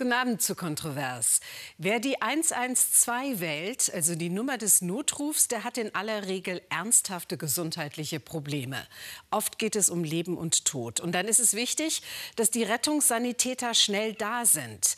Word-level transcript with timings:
Guten 0.00 0.14
Abend 0.14 0.40
zu 0.40 0.54
Kontrovers. 0.54 1.40
Wer 1.76 2.00
die 2.00 2.22
112 2.22 3.38
wählt, 3.40 3.92
also 3.92 4.14
die 4.14 4.30
Nummer 4.30 4.56
des 4.56 4.80
Notrufs, 4.80 5.46
der 5.46 5.62
hat 5.62 5.76
in 5.76 5.94
aller 5.94 6.26
Regel 6.26 6.62
ernsthafte 6.70 7.36
gesundheitliche 7.36 8.18
Probleme. 8.18 8.86
Oft 9.30 9.58
geht 9.58 9.76
es 9.76 9.90
um 9.90 10.02
Leben 10.02 10.38
und 10.38 10.64
Tod. 10.64 11.00
Und 11.00 11.12
dann 11.12 11.28
ist 11.28 11.38
es 11.38 11.52
wichtig, 11.52 12.00
dass 12.36 12.50
die 12.50 12.62
Rettungssanitäter 12.62 13.74
schnell 13.74 14.14
da 14.14 14.46
sind. 14.46 14.96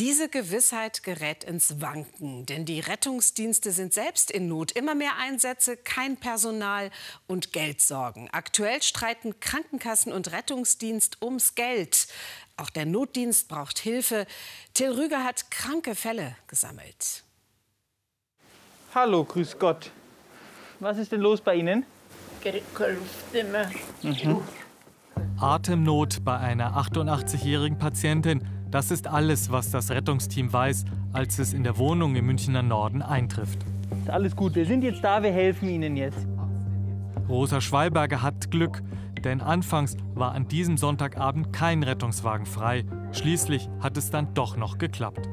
Diese 0.00 0.28
Gewissheit 0.28 1.04
gerät 1.04 1.44
ins 1.44 1.80
Wanken, 1.80 2.46
denn 2.46 2.64
die 2.64 2.80
Rettungsdienste 2.80 3.70
sind 3.70 3.94
selbst 3.94 4.32
in 4.32 4.48
Not. 4.48 4.72
Immer 4.72 4.96
mehr 4.96 5.16
Einsätze, 5.18 5.76
kein 5.76 6.16
Personal 6.16 6.90
und 7.28 7.52
Geldsorgen. 7.52 8.28
Aktuell 8.32 8.82
streiten 8.82 9.38
Krankenkassen 9.38 10.12
und 10.12 10.32
Rettungsdienst 10.32 11.22
ums 11.22 11.54
Geld. 11.54 12.08
Auch 12.56 12.70
der 12.70 12.86
Notdienst 12.86 13.48
braucht 13.48 13.78
Hilfe. 13.78 14.26
Till 14.74 14.92
Rüger 14.92 15.24
hat 15.24 15.50
kranke 15.50 15.94
Fälle 15.94 16.36
gesammelt. 16.46 17.24
Hallo, 18.94 19.24
grüß 19.24 19.58
Gott. 19.58 19.90
Was 20.78 20.98
ist 20.98 21.10
denn 21.10 21.20
los 21.20 21.40
bei 21.40 21.56
Ihnen? 21.56 21.84
Mhm. 24.02 24.42
Atemnot 25.40 26.24
bei 26.24 26.36
einer 26.36 26.76
88-jährigen 26.76 27.78
Patientin. 27.78 28.46
Das 28.70 28.90
ist 28.90 29.06
alles, 29.08 29.50
was 29.50 29.70
das 29.70 29.90
Rettungsteam 29.90 30.52
weiß, 30.52 30.84
als 31.12 31.38
es 31.38 31.52
in 31.54 31.64
der 31.64 31.78
Wohnung 31.78 32.14
im 32.14 32.26
Münchner 32.26 32.62
Norden 32.62 33.02
eintrifft. 33.02 33.58
Alles 34.06 34.36
gut, 34.36 34.54
wir 34.54 34.66
sind 34.66 34.82
jetzt 34.82 35.02
da, 35.02 35.22
wir 35.22 35.32
helfen 35.32 35.68
Ihnen 35.68 35.96
jetzt. 35.96 36.26
Rosa 37.28 37.60
Schweiberger 37.60 38.22
hat 38.22 38.50
Glück, 38.50 38.82
denn 39.24 39.40
anfangs 39.40 39.96
war 40.14 40.32
an 40.32 40.48
diesem 40.48 40.76
Sonntagabend 40.76 41.52
kein 41.52 41.82
Rettungswagen 41.82 42.46
frei. 42.46 42.84
Schließlich 43.12 43.68
hat 43.80 43.96
es 43.96 44.10
dann 44.10 44.34
doch 44.34 44.56
noch 44.56 44.78
geklappt. 44.78 45.28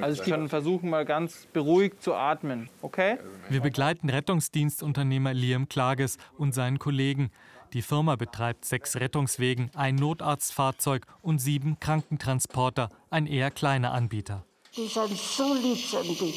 Also 0.00 0.22
ich 0.22 0.30
kann 0.30 0.48
versuchen, 0.48 0.88
mal 0.88 1.04
ganz 1.04 1.48
beruhigt 1.52 2.00
zu 2.02 2.14
atmen, 2.14 2.68
okay? 2.82 3.18
Wir 3.48 3.60
begleiten 3.60 4.08
Rettungsdienstunternehmer 4.08 5.34
Liam 5.34 5.68
Klages 5.68 6.18
und 6.38 6.54
seinen 6.54 6.78
Kollegen. 6.78 7.30
Die 7.72 7.82
Firma 7.82 8.14
betreibt 8.16 8.64
sechs 8.64 8.96
Rettungswegen, 8.96 9.70
ein 9.74 9.96
Notarztfahrzeug 9.96 11.06
und 11.20 11.40
sieben 11.40 11.80
Krankentransporter, 11.80 12.90
ein 13.10 13.26
eher 13.26 13.50
kleiner 13.50 13.92
Anbieter. 13.92 14.44
Die 14.76 14.86
sind 14.86 15.16
so 15.18 15.54
lieb, 15.54 15.78
sind 15.78 16.20
die. 16.20 16.34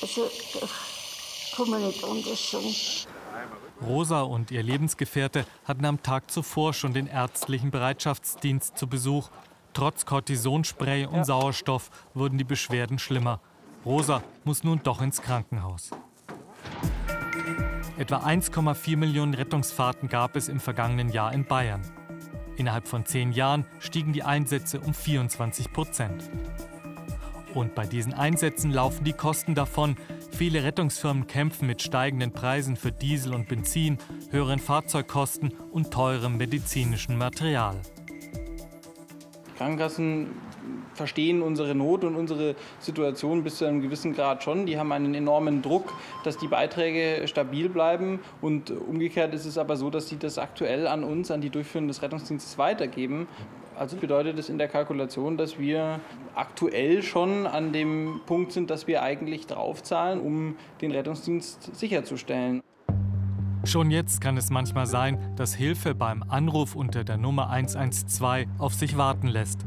Also, 0.00 0.30
kann 1.56 1.70
man 1.70 1.86
nicht 1.86 2.04
anders 2.04 2.50
sagen. 2.50 3.05
Rosa 3.82 4.22
und 4.22 4.50
ihr 4.50 4.62
Lebensgefährte 4.62 5.44
hatten 5.64 5.84
am 5.84 6.02
Tag 6.02 6.30
zuvor 6.30 6.72
schon 6.72 6.94
den 6.94 7.06
ärztlichen 7.06 7.70
Bereitschaftsdienst 7.70 8.78
zu 8.78 8.86
Besuch. 8.86 9.28
Trotz 9.74 10.06
Cortisonspray 10.06 11.06
und 11.06 11.16
ja. 11.16 11.24
Sauerstoff 11.24 11.90
wurden 12.14 12.38
die 12.38 12.44
Beschwerden 12.44 12.98
schlimmer. 12.98 13.40
Rosa 13.84 14.22
muss 14.44 14.64
nun 14.64 14.80
doch 14.82 15.02
ins 15.02 15.20
Krankenhaus. 15.20 15.90
Etwa 17.98 18.18
1,4 18.18 18.96
Millionen 18.96 19.34
Rettungsfahrten 19.34 20.08
gab 20.08 20.36
es 20.36 20.48
im 20.48 20.60
vergangenen 20.60 21.10
Jahr 21.10 21.32
in 21.32 21.44
Bayern. 21.44 21.82
Innerhalb 22.56 22.88
von 22.88 23.04
zehn 23.04 23.32
Jahren 23.32 23.66
stiegen 23.78 24.12
die 24.12 24.22
Einsätze 24.22 24.80
um 24.80 24.94
24 24.94 25.72
Prozent. 25.72 26.30
Und 27.54 27.74
bei 27.74 27.86
diesen 27.86 28.12
Einsätzen 28.12 28.70
laufen 28.70 29.04
die 29.04 29.12
Kosten 29.12 29.54
davon, 29.54 29.96
Viele 30.36 30.64
Rettungsfirmen 30.64 31.26
kämpfen 31.26 31.66
mit 31.66 31.80
steigenden 31.80 32.30
Preisen 32.30 32.76
für 32.76 32.92
Diesel 32.92 33.32
und 33.32 33.48
Benzin, 33.48 33.96
höheren 34.30 34.58
Fahrzeugkosten 34.58 35.54
und 35.72 35.90
teurem 35.90 36.36
medizinischen 36.36 37.16
Material. 37.16 37.80
Krankenkassen 39.56 40.26
verstehen 40.92 41.40
unsere 41.40 41.74
Not 41.74 42.04
und 42.04 42.16
unsere 42.16 42.54
Situation 42.80 43.44
bis 43.44 43.56
zu 43.56 43.64
einem 43.64 43.80
gewissen 43.80 44.14
Grad 44.14 44.42
schon. 44.42 44.66
Die 44.66 44.78
haben 44.78 44.92
einen 44.92 45.14
enormen 45.14 45.62
Druck, 45.62 45.94
dass 46.22 46.36
die 46.36 46.48
Beiträge 46.48 47.26
stabil 47.28 47.70
bleiben. 47.70 48.20
Und 48.42 48.70
umgekehrt 48.70 49.32
ist 49.32 49.46
es 49.46 49.56
aber 49.56 49.76
so, 49.76 49.88
dass 49.88 50.08
sie 50.08 50.18
das 50.18 50.36
aktuell 50.36 50.86
an 50.86 51.02
uns, 51.02 51.30
an 51.30 51.40
die 51.40 51.50
Durchführung 51.50 51.88
des 51.88 52.02
Rettungsdienstes 52.02 52.58
weitergeben. 52.58 53.26
Also 53.78 53.98
bedeutet 53.98 54.38
es 54.38 54.48
in 54.48 54.56
der 54.56 54.68
Kalkulation, 54.68 55.36
dass 55.36 55.58
wir 55.58 56.00
aktuell 56.34 57.02
schon 57.02 57.46
an 57.46 57.74
dem 57.74 58.22
Punkt 58.24 58.52
sind, 58.52 58.70
dass 58.70 58.86
wir 58.86 59.02
eigentlich 59.02 59.46
draufzahlen, 59.46 60.18
um 60.20 60.56
den 60.80 60.92
Rettungsdienst 60.92 61.76
sicherzustellen. 61.76 62.62
Schon 63.64 63.90
jetzt 63.90 64.20
kann 64.20 64.38
es 64.38 64.48
manchmal 64.48 64.86
sein, 64.86 65.18
dass 65.36 65.54
Hilfe 65.54 65.94
beim 65.94 66.22
Anruf 66.22 66.74
unter 66.74 67.04
der 67.04 67.18
Nummer 67.18 67.50
112 67.50 68.46
auf 68.58 68.72
sich 68.72 68.96
warten 68.96 69.26
lässt. 69.26 69.66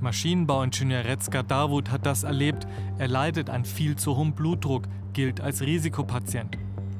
Maschinenbauingenieur 0.00 1.04
Retzka 1.04 1.42
Darwood 1.42 1.90
hat 1.90 2.04
das 2.04 2.24
erlebt. 2.24 2.66
Er 2.98 3.08
leidet 3.08 3.48
an 3.48 3.64
viel 3.64 3.96
zu 3.96 4.16
hohem 4.16 4.34
Blutdruck, 4.34 4.84
gilt 5.12 5.40
als 5.40 5.62
Risikopatient. 5.62 6.58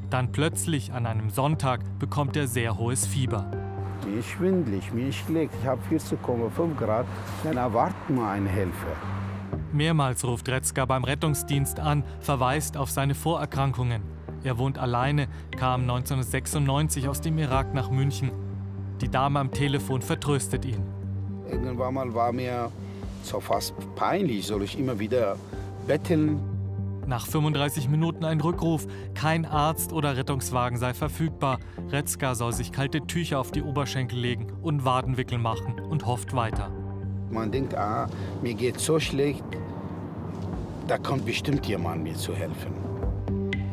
Dann 0.08 0.32
plötzlich 0.32 0.92
an 0.92 1.06
einem 1.06 1.30
Sonntag 1.30 1.80
bekommt 1.98 2.36
er 2.36 2.46
sehr 2.46 2.78
hohes 2.78 3.06
Fieber. 3.06 3.59
Mir 4.06 4.18
ist 4.18 4.28
schwindlig, 4.28 4.92
mir 4.92 5.08
ist 5.08 5.16
schlecht, 5.16 5.52
ich 5.60 5.66
habe 5.66 5.80
14,5 5.90 6.76
Grad, 6.76 7.06
dann 7.44 7.56
erwarten 7.56 8.14
wir 8.14 8.28
eine 8.28 8.48
Hilfe. 8.48 8.86
Mehrmals 9.72 10.24
ruft 10.24 10.48
Retzka 10.48 10.84
beim 10.84 11.04
Rettungsdienst 11.04 11.78
an, 11.78 12.02
verweist 12.20 12.76
auf 12.76 12.90
seine 12.90 13.14
Vorerkrankungen. 13.14 14.02
Er 14.42 14.58
wohnt 14.58 14.78
alleine, 14.78 15.28
kam 15.56 15.82
1996 15.82 17.08
aus 17.08 17.20
dem 17.20 17.38
Irak 17.38 17.74
nach 17.74 17.90
München. 17.90 18.30
Die 19.00 19.08
Dame 19.08 19.38
am 19.38 19.50
Telefon 19.50 20.02
vertröstet 20.02 20.64
ihn. 20.64 20.82
Irgendwann 21.50 21.94
mal 21.94 22.14
war 22.14 22.32
mir 22.32 22.70
so 23.22 23.38
fast 23.40 23.74
peinlich, 23.96 24.46
soll 24.46 24.62
ich 24.62 24.78
immer 24.78 24.98
wieder 24.98 25.36
betteln. 25.86 26.40
Nach 27.10 27.26
35 27.26 27.88
Minuten 27.88 28.24
ein 28.24 28.40
Rückruf. 28.40 28.86
Kein 29.14 29.44
Arzt 29.44 29.92
oder 29.92 30.16
Rettungswagen 30.16 30.78
sei 30.78 30.94
verfügbar. 30.94 31.58
Retzka 31.88 32.36
soll 32.36 32.52
sich 32.52 32.70
kalte 32.70 33.00
Tücher 33.00 33.40
auf 33.40 33.50
die 33.50 33.62
Oberschenkel 33.62 34.16
legen 34.16 34.52
und 34.62 34.84
Wadenwickel 34.84 35.36
machen 35.36 35.80
und 35.80 36.06
hofft 36.06 36.36
weiter. 36.36 36.70
Man 37.28 37.50
denkt, 37.50 37.74
ah, 37.74 38.08
mir 38.42 38.54
geht 38.54 38.78
so 38.78 39.00
schlecht, 39.00 39.42
da 40.86 40.98
kommt 40.98 41.26
bestimmt 41.26 41.66
jemand 41.66 42.04
mir 42.04 42.14
zu 42.14 42.32
helfen. 42.32 42.72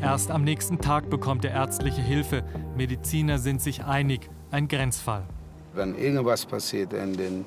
Erst 0.01 0.31
am 0.31 0.43
nächsten 0.43 0.79
Tag 0.79 1.11
bekommt 1.11 1.45
er 1.45 1.51
ärztliche 1.51 2.01
Hilfe. 2.01 2.43
Mediziner 2.75 3.37
sind 3.37 3.61
sich 3.61 3.83
einig, 3.83 4.31
ein 4.49 4.67
Grenzfall. 4.67 5.27
Wenn 5.75 5.93
irgendwas 5.95 6.43
passiert 6.43 6.91
in 6.91 7.15
den 7.15 7.45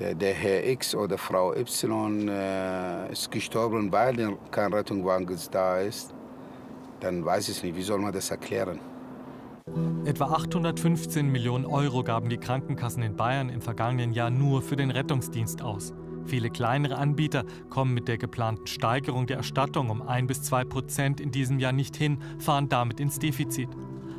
der, 0.00 0.14
der 0.14 0.34
Herr 0.34 0.66
X 0.66 0.94
oder 0.94 1.18
Frau 1.18 1.54
Y 1.54 2.28
äh, 2.28 3.12
ist 3.12 3.30
gestorben, 3.30 3.92
weil 3.92 4.36
kein 4.50 4.72
Rettungswagen 4.72 5.28
da 5.50 5.78
ist, 5.80 6.14
dann 7.00 7.24
weiß 7.24 7.50
ich 7.50 7.62
nicht, 7.62 7.76
wie 7.76 7.82
soll 7.82 7.98
man 7.98 8.12
das 8.12 8.30
erklären? 8.30 8.80
Etwa 10.04 10.32
815 10.32 11.30
Millionen 11.30 11.66
Euro 11.66 12.02
gaben 12.02 12.30
die 12.30 12.38
Krankenkassen 12.38 13.02
in 13.02 13.16
Bayern 13.16 13.50
im 13.50 13.60
vergangenen 13.60 14.12
Jahr 14.12 14.30
nur 14.30 14.62
für 14.62 14.76
den 14.76 14.90
Rettungsdienst 14.90 15.62
aus. 15.62 15.92
Viele 16.24 16.50
kleinere 16.50 16.96
Anbieter 16.96 17.44
kommen 17.68 17.94
mit 17.94 18.08
der 18.08 18.18
geplanten 18.18 18.66
Steigerung 18.66 19.26
der 19.26 19.38
Erstattung 19.38 19.90
um 19.90 20.02
1 20.02 20.26
bis 20.28 20.42
2 20.42 20.64
Prozent 20.64 21.20
in 21.20 21.30
diesem 21.30 21.58
Jahr 21.58 21.72
nicht 21.72 21.96
hin, 21.96 22.18
fahren 22.38 22.68
damit 22.68 23.00
ins 23.00 23.18
Defizit. 23.18 23.68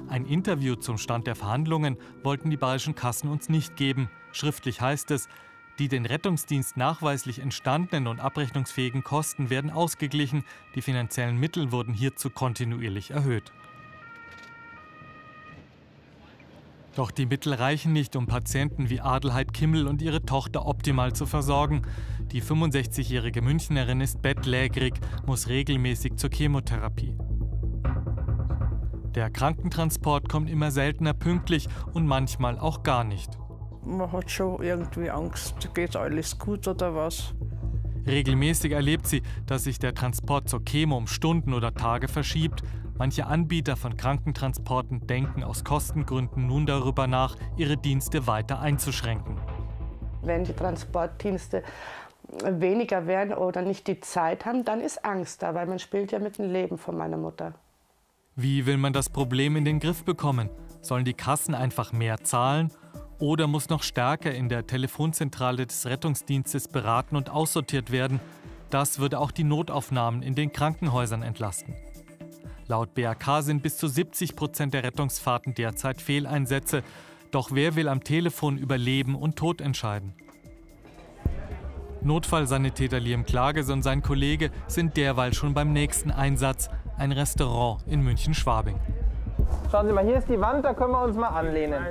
Ein 0.08 0.26
Interview 0.26 0.76
zum 0.76 0.98
Stand 0.98 1.26
der 1.26 1.36
Verhandlungen 1.36 1.98
wollten 2.24 2.50
die 2.50 2.58
bayerischen 2.58 2.96
Kassen 2.96 3.30
uns 3.30 3.50
nicht 3.50 3.76
geben. 3.76 4.10
Schriftlich 4.34 4.82
heißt 4.82 5.10
es, 5.12 5.28
die 5.80 5.88
den 5.88 6.06
Rettungsdienst 6.06 6.78
nachweislich 6.78 7.40
entstandenen 7.40 8.08
und 8.08 8.20
abrechnungsfähigen 8.20 9.04
Kosten 9.04 9.50
werden 9.50 9.72
ausgeglichen, 9.72 10.44
die 10.76 10.82
finanziellen 10.82 11.38
Mittel 11.38 11.72
wurden 11.72 11.94
hierzu 11.94 12.30
kontinuierlich 12.30 13.12
erhöht. 13.12 13.52
Doch 16.96 17.12
die 17.12 17.26
Mittel 17.26 17.54
reichen 17.54 17.94
nicht, 17.94 18.16
um 18.18 18.28
Patienten 18.28 18.90
wie 18.90 19.00
Adelheid 19.00 19.54
Kimmel 19.54 19.88
und 19.88 20.02
ihre 20.02 20.26
Tochter 20.26 20.66
optimal 20.66 21.14
zu 21.14 21.26
versorgen. 21.26 21.84
Die 22.32 22.42
65-jährige 22.44 23.42
Münchnerin 23.42 24.02
ist 24.02 24.22
bettlägerig, 24.22 24.96
muss 25.26 25.48
regelmäßig 25.48 26.18
zur 26.18 26.30
Chemotherapie. 26.32 27.18
Der 29.16 29.30
Krankentransport 29.30 30.30
kommt 30.30 30.50
immer 30.50 30.72
seltener 30.72 31.14
pünktlich 31.14 31.68
und 31.94 32.08
manchmal 32.08 32.58
auch 32.58 32.84
gar 32.84 33.04
nicht 33.04 33.41
man 33.84 34.12
hat 34.12 34.30
schon 34.30 34.62
irgendwie 34.62 35.10
Angst, 35.10 35.74
geht 35.74 35.96
alles 35.96 36.38
gut 36.38 36.68
oder 36.68 36.96
was. 36.96 37.34
Regelmäßig 38.06 38.72
erlebt 38.72 39.08
sie, 39.08 39.22
dass 39.46 39.66
sich 39.66 39.78
der 39.78 39.94
Transport 39.94 40.50
zur 40.50 40.64
Chemo 40.66 40.98
um 40.98 41.08
Stunden 41.08 41.54
oder 41.54 41.74
Tage 41.74 42.08
verschiebt. 42.08 42.64
Manche 42.98 43.28
Anbieter 43.28 43.76
von 43.76 43.96
Krankentransporten 43.96 45.08
denken 45.08 45.44
aus 45.44 45.64
Kostengründen 45.64 46.48
nun 46.48 46.66
darüber 46.66 47.08
nach, 47.08 47.36
ihre 47.58 47.78
Dienste 47.78 48.28
weiter 48.28 48.60
einzuschränken. 48.60 49.38
Wenn 50.24 50.44
die 50.44 50.54
Transportdienste 50.54 51.64
weniger 52.44 53.08
werden 53.08 53.34
oder 53.34 53.62
nicht 53.62 53.88
die 53.88 54.00
Zeit 54.00 54.46
haben, 54.46 54.66
dann 54.66 54.82
ist 54.82 55.04
Angst 55.04 55.44
da, 55.44 55.54
weil 55.54 55.68
man 55.68 55.80
spielt 55.80 56.12
ja 56.12 56.20
mit 56.20 56.38
dem 56.38 56.52
Leben 56.52 56.78
von 56.78 56.98
meiner 56.98 57.18
Mutter. 57.18 57.54
Wie 58.36 58.66
will 58.66 58.78
man 58.78 58.94
das 58.94 59.10
Problem 59.10 59.56
in 59.56 59.66
den 59.66 59.80
Griff 59.80 60.04
bekommen? 60.04 60.50
Sollen 60.82 61.06
die 61.06 61.14
Kassen 61.14 61.54
einfach 61.54 61.92
mehr 61.92 62.24
zahlen 62.24 62.72
oder 63.22 63.48
muss 63.48 63.70
noch 63.70 63.84
stärker 63.84 64.34
in 64.34 64.50
der 64.50 64.68
Telefonzentrale 64.68 65.68
des 65.68 65.86
Rettungsdienstes 65.86 66.68
beraten 66.68 67.16
und 67.16 67.30
aussortiert 67.30 67.92
werden. 67.92 68.20
Das 68.72 69.00
würde 69.00 69.20
auch 69.20 69.32
die 69.32 69.44
Notaufnahmen 69.44 70.24
in 70.24 70.34
den 70.34 70.52
Krankenhäusern 70.52 71.22
entlasten. 71.22 71.76
Laut 72.68 72.94
BAK 72.96 73.44
sind 73.44 73.64
bis 73.64 73.78
zu 73.78 73.88
70 73.88 74.36
Prozent 74.36 74.74
der 74.74 74.84
Rettungsfahrten 74.84 75.54
derzeit 75.54 76.02
Fehleinsätze. 76.02 76.84
Doch 77.30 77.52
wer 77.52 77.76
will 77.76 77.88
am 77.88 78.04
Telefon 78.04 78.58
über 78.58 78.78
Leben 78.78 79.16
und 79.16 79.36
Tod 79.36 79.62
entscheiden? 79.62 80.14
Notfallsanitäter 82.02 83.00
Liam 83.00 83.26
Klages 83.26 83.70
und 83.70 83.84
sein 83.84 84.02
Kollege 84.02 84.50
sind 84.68 84.98
derweil 84.98 85.34
schon 85.34 85.54
beim 85.54 85.72
nächsten 85.72 86.10
Einsatz, 86.10 86.70
ein 86.98 87.12
Restaurant 87.12 87.84
in 87.86 88.02
München-Schwabing. 88.02 88.80
Schauen 89.72 89.88
Sie 89.88 89.94
mal, 89.94 90.06
hier 90.06 90.18
ist 90.18 90.28
die 90.28 90.40
Wand, 90.40 90.66
da 90.66 90.74
können 90.74 90.92
wir 90.92 91.04
uns 91.04 91.16
mal 91.16 91.30
anlehnen. 91.30 91.82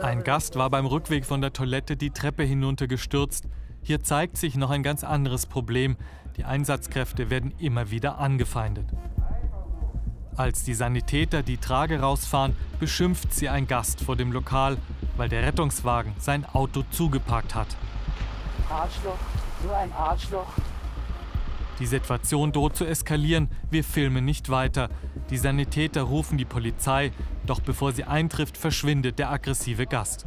Ein 0.00 0.24
Gast 0.24 0.56
war 0.56 0.70
beim 0.70 0.86
Rückweg 0.86 1.26
von 1.26 1.40
der 1.40 1.52
Toilette 1.52 1.96
die 1.96 2.10
Treppe 2.10 2.42
hinuntergestürzt. 2.42 3.44
Hier 3.82 4.02
zeigt 4.02 4.38
sich 4.38 4.56
noch 4.56 4.70
ein 4.70 4.82
ganz 4.82 5.04
anderes 5.04 5.46
Problem. 5.46 5.96
Die 6.36 6.44
Einsatzkräfte 6.44 7.28
werden 7.28 7.52
immer 7.58 7.90
wieder 7.90 8.18
angefeindet. 8.18 8.86
Als 10.36 10.64
die 10.64 10.74
Sanitäter 10.74 11.42
die 11.42 11.58
Trage 11.58 12.00
rausfahren, 12.00 12.56
beschimpft 12.80 13.32
sie 13.32 13.48
ein 13.48 13.66
Gast 13.68 14.00
vor 14.00 14.16
dem 14.16 14.32
Lokal, 14.32 14.78
weil 15.16 15.28
der 15.28 15.42
Rettungswagen 15.44 16.14
sein 16.18 16.44
Auto 16.44 16.82
zugeparkt 16.90 17.54
hat. 17.54 17.68
Arschloch, 18.68 19.18
nur 19.64 19.76
ein 19.76 19.92
Arschloch. 19.92 20.46
Die 21.80 21.86
Situation 21.86 22.52
droht 22.52 22.76
zu 22.76 22.84
eskalieren. 22.84 23.48
Wir 23.70 23.82
filmen 23.82 24.24
nicht 24.24 24.48
weiter. 24.48 24.88
Die 25.30 25.36
Sanitäter 25.36 26.02
rufen 26.02 26.38
die 26.38 26.44
Polizei, 26.44 27.12
doch 27.46 27.60
bevor 27.60 27.92
sie 27.92 28.04
eintrifft, 28.04 28.56
verschwindet 28.56 29.18
der 29.18 29.30
aggressive 29.30 29.86
Gast. 29.86 30.26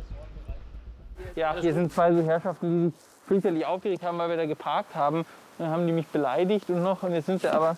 Ja, 1.35 1.55
hier 1.59 1.73
sind 1.73 1.91
zwei 1.93 2.13
so 2.13 2.21
Herrschaften, 2.23 2.85
die 2.85 2.89
sich 2.89 2.99
fürchterlich 3.27 3.65
aufgeregt 3.65 4.03
haben, 4.03 4.17
weil 4.17 4.29
wir 4.29 4.37
da 4.37 4.45
geparkt 4.45 4.95
haben. 4.95 5.25
Dann 5.57 5.69
haben 5.69 5.87
die 5.87 5.93
mich 5.93 6.07
beleidigt 6.07 6.69
und 6.69 6.83
noch, 6.83 7.03
und 7.03 7.13
jetzt 7.13 7.27
sind 7.27 7.41
sie 7.41 7.51
aber 7.51 7.77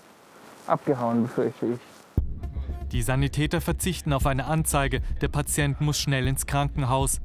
abgehauen, 0.65 1.23
befürchte 1.23 1.65
ich. 1.73 1.79
Die 2.91 3.01
Sanitäter 3.03 3.61
verzichten 3.61 4.13
auf 4.13 4.25
eine 4.25 4.45
Anzeige. 4.45 5.01
Der 5.21 5.27
Patient 5.27 5.79
muss 5.79 5.99
schnell 5.99 6.27
ins 6.27 6.47
Krankenhaus. 6.47 7.21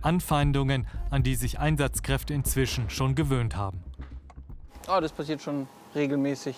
Anfeindungen, 0.00 0.86
an 1.10 1.22
die 1.22 1.34
sich 1.34 1.58
Einsatzkräfte 1.58 2.32
inzwischen 2.32 2.88
schon 2.88 3.14
gewöhnt 3.14 3.56
haben. 3.56 3.82
Oh, 4.86 5.00
das 5.00 5.12
passiert 5.12 5.40
schon 5.40 5.66
regelmäßig. 5.94 6.56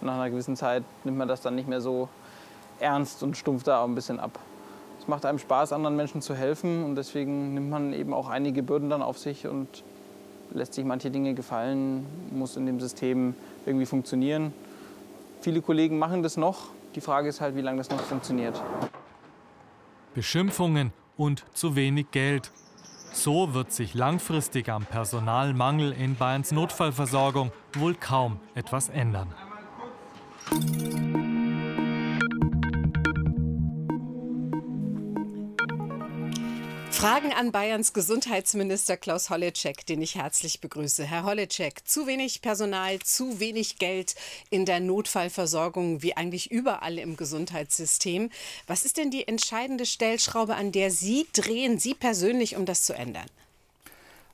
Nach 0.00 0.14
einer 0.14 0.30
gewissen 0.30 0.56
Zeit 0.56 0.84
nimmt 1.02 1.18
man 1.18 1.26
das 1.26 1.40
dann 1.40 1.56
nicht 1.56 1.68
mehr 1.68 1.80
so 1.80 2.08
ernst 2.78 3.22
und 3.22 3.36
stumpft 3.36 3.66
da 3.66 3.80
auch 3.80 3.88
ein 3.88 3.94
bisschen 3.94 4.20
ab. 4.20 4.38
Es 5.00 5.08
macht 5.08 5.26
einem 5.26 5.38
Spaß, 5.38 5.72
anderen 5.72 5.96
Menschen 5.96 6.22
zu 6.22 6.34
helfen 6.34 6.84
und 6.84 6.94
deswegen 6.94 7.54
nimmt 7.54 7.70
man 7.70 7.92
eben 7.92 8.14
auch 8.14 8.28
einige 8.28 8.62
Bürden 8.62 8.90
dann 8.90 9.02
auf 9.02 9.18
sich 9.18 9.46
und 9.46 9.82
lässt 10.50 10.74
sich 10.74 10.84
manche 10.84 11.10
Dinge 11.10 11.34
gefallen, 11.34 12.06
muss 12.30 12.56
in 12.56 12.66
dem 12.66 12.78
System 12.78 13.34
irgendwie 13.66 13.86
funktionieren. 13.86 14.52
Viele 15.40 15.60
Kollegen 15.60 15.98
machen 15.98 16.22
das 16.22 16.36
noch. 16.36 16.68
Die 16.94 17.00
Frage 17.00 17.28
ist 17.28 17.40
halt, 17.40 17.56
wie 17.56 17.60
lange 17.60 17.78
das 17.78 17.90
noch 17.90 18.00
funktioniert. 18.00 18.60
Beschimpfungen 20.14 20.92
und 21.16 21.44
zu 21.54 21.74
wenig 21.74 22.12
Geld. 22.12 22.52
So 23.12 23.52
wird 23.52 23.72
sich 23.72 23.94
langfristig 23.94 24.68
am 24.68 24.84
Personalmangel 24.84 25.92
in 25.92 26.16
Bayerns 26.16 26.50
Notfallversorgung 26.52 27.52
wohl 27.76 27.94
kaum 27.94 28.40
etwas 28.54 28.88
ändern. 28.88 29.32
Fragen 37.04 37.34
an 37.34 37.52
Bayerns 37.52 37.92
Gesundheitsminister 37.92 38.96
Klaus 38.96 39.28
Holleczek, 39.28 39.84
den 39.84 40.00
ich 40.00 40.14
herzlich 40.14 40.62
begrüße. 40.62 41.04
Herr 41.04 41.24
Holleczek, 41.24 41.86
zu 41.86 42.06
wenig 42.06 42.40
Personal, 42.40 42.98
zu 43.00 43.40
wenig 43.40 43.78
Geld 43.78 44.14
in 44.48 44.64
der 44.64 44.80
Notfallversorgung, 44.80 46.02
wie 46.02 46.16
eigentlich 46.16 46.50
überall 46.50 46.98
im 46.98 47.18
Gesundheitssystem. 47.18 48.30
Was 48.66 48.86
ist 48.86 48.96
denn 48.96 49.10
die 49.10 49.28
entscheidende 49.28 49.84
Stellschraube, 49.84 50.54
an 50.54 50.72
der 50.72 50.90
Sie 50.90 51.26
drehen, 51.34 51.78
Sie 51.78 51.92
persönlich, 51.92 52.56
um 52.56 52.64
das 52.64 52.84
zu 52.84 52.94
ändern? 52.94 53.26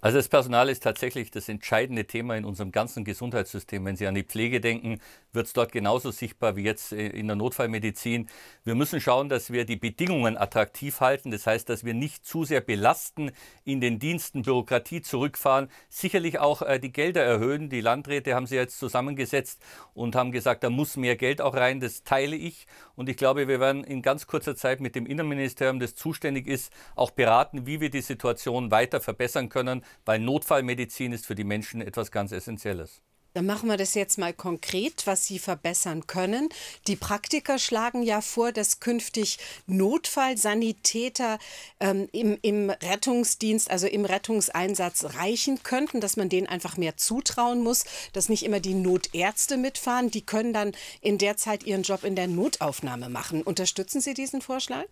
Also 0.01 0.17
das 0.17 0.29
Personal 0.29 0.69
ist 0.69 0.83
tatsächlich 0.83 1.31
das 1.31 1.49
entscheidende 1.49 2.07
Thema 2.07 2.37
in 2.37 2.45
unserem 2.45 2.73
ganzen 2.73 3.05
Gesundheitssystem. 3.05 3.85
Wenn 3.85 3.97
Sie 3.97 4.07
an 4.07 4.15
die 4.15 4.23
Pflege 4.23 4.61
denken, 4.61 5.01
wird 5.33 5.47
es 5.47 5.53
dort 5.53 5.73
genauso 5.73 6.11
sichtbar 6.11 6.57
wie 6.57 6.63
jetzt 6.63 6.93
äh, 6.93 7.09
in 7.09 7.27
der 7.27 7.37
Notfallmedizin. 7.37 8.29
Wir 8.65 8.75
müssen 8.75 9.01
schauen, 9.01 9.29
dass 9.29 9.53
wir 9.53 9.65
die 9.65 9.77
Bedingungen 9.77 10.39
attraktiv 10.39 11.01
halten. 11.01 11.31
Das 11.31 11.47
heißt, 11.47 11.69
dass 11.69 11.85
wir 11.85 11.95
nicht 11.95 12.25
zu 12.25 12.45
sehr 12.45 12.61
belasten, 12.61 13.31
in 13.65 13.81
den 13.81 13.99
Diensten 13.99 14.43
Bürokratie 14.43 15.03
zurückfahren, 15.03 15.69
sicherlich 15.89 16.39
auch 16.39 16.63
äh, 16.63 16.79
die 16.79 16.93
Gelder 16.93 17.23
erhöhen. 17.23 17.69
Die 17.69 17.81
Landräte 17.81 18.35
haben 18.35 18.47
sie 18.47 18.57
jetzt 18.57 18.79
zusammengesetzt 18.79 19.63
und 19.93 20.17
haben 20.17 20.33
gesagt, 20.33 20.65
da 20.65 20.71
muss 20.71 20.97
mehr 20.97 21.17
Geld 21.17 21.41
auch 21.43 21.55
rein. 21.55 21.81
Das 21.81 22.05
teile 22.05 22.37
ich. 22.37 22.67
Und 22.97 23.09
ich 23.09 23.17
glaube, 23.17 23.49
wir 23.49 23.61
werden 23.61 23.85
in 23.85 24.03
ganz 24.03 24.27
kurzer 24.27 24.57
Zeit 24.57 24.81
mit 24.81 24.95
dem 24.95 25.07
Innenministerium, 25.07 25.79
das 25.79 25.95
zuständig 25.95 26.47
ist, 26.47 26.73
auch 26.97 27.11
beraten, 27.11 27.67
wie 27.67 27.81
wir 27.81 27.91
die 27.91 28.01
Situation 28.01 28.71
weiter 28.71 29.01
verbessern 29.01 29.49
können, 29.49 29.83
weil 30.05 30.19
Notfallmedizin 30.19 31.13
ist 31.13 31.27
für 31.27 31.35
die 31.35 31.45
Menschen 31.45 31.81
etwas 31.81 32.11
ganz 32.11 32.33
Essentielles. 32.33 33.03
Dann 33.33 33.47
machen 33.47 33.69
wir 33.69 33.77
das 33.77 33.95
jetzt 33.95 34.19
mal 34.19 34.33
konkret, 34.33 35.07
was 35.07 35.25
Sie 35.27 35.39
verbessern 35.39 36.09
können. 36.09 36.49
Die 36.89 36.97
Praktiker 36.97 37.59
schlagen 37.59 38.03
ja 38.03 38.21
vor, 38.23 38.51
dass 38.51 38.81
künftig 38.81 39.39
Notfallsanitäter 39.67 41.39
ähm, 41.79 42.09
im, 42.11 42.39
im 42.43 42.71
Rettungsdienst, 42.71 43.71
also 43.71 43.87
im 43.87 44.05
Rettungseinsatz 44.05 45.05
reichen 45.17 45.63
könnten, 45.63 46.01
dass 46.01 46.17
man 46.17 46.29
denen 46.29 46.49
einfach 46.49 46.77
mehr 46.77 46.97
zutrauen 46.97 47.63
muss, 47.63 47.85
dass 48.13 48.29
nicht 48.29 48.45
immer 48.45 48.59
die 48.59 48.75
Notärzte 48.75 49.57
mitfahren. 49.57 50.11
Die 50.11 50.23
können 50.27 50.53
dann 50.53 50.73
in 51.01 51.19
der 51.19 51.37
Zeit 51.37 51.63
ihren 51.63 51.83
Job 51.83 52.03
in 52.03 52.17
der 52.17 52.27
Notaufnahme 52.27 53.09
machen. 53.09 53.43
Unterstützen 53.43 54.01
Sie 54.01 54.15
diesen 54.15 54.43
Vorschlag? 54.43 54.87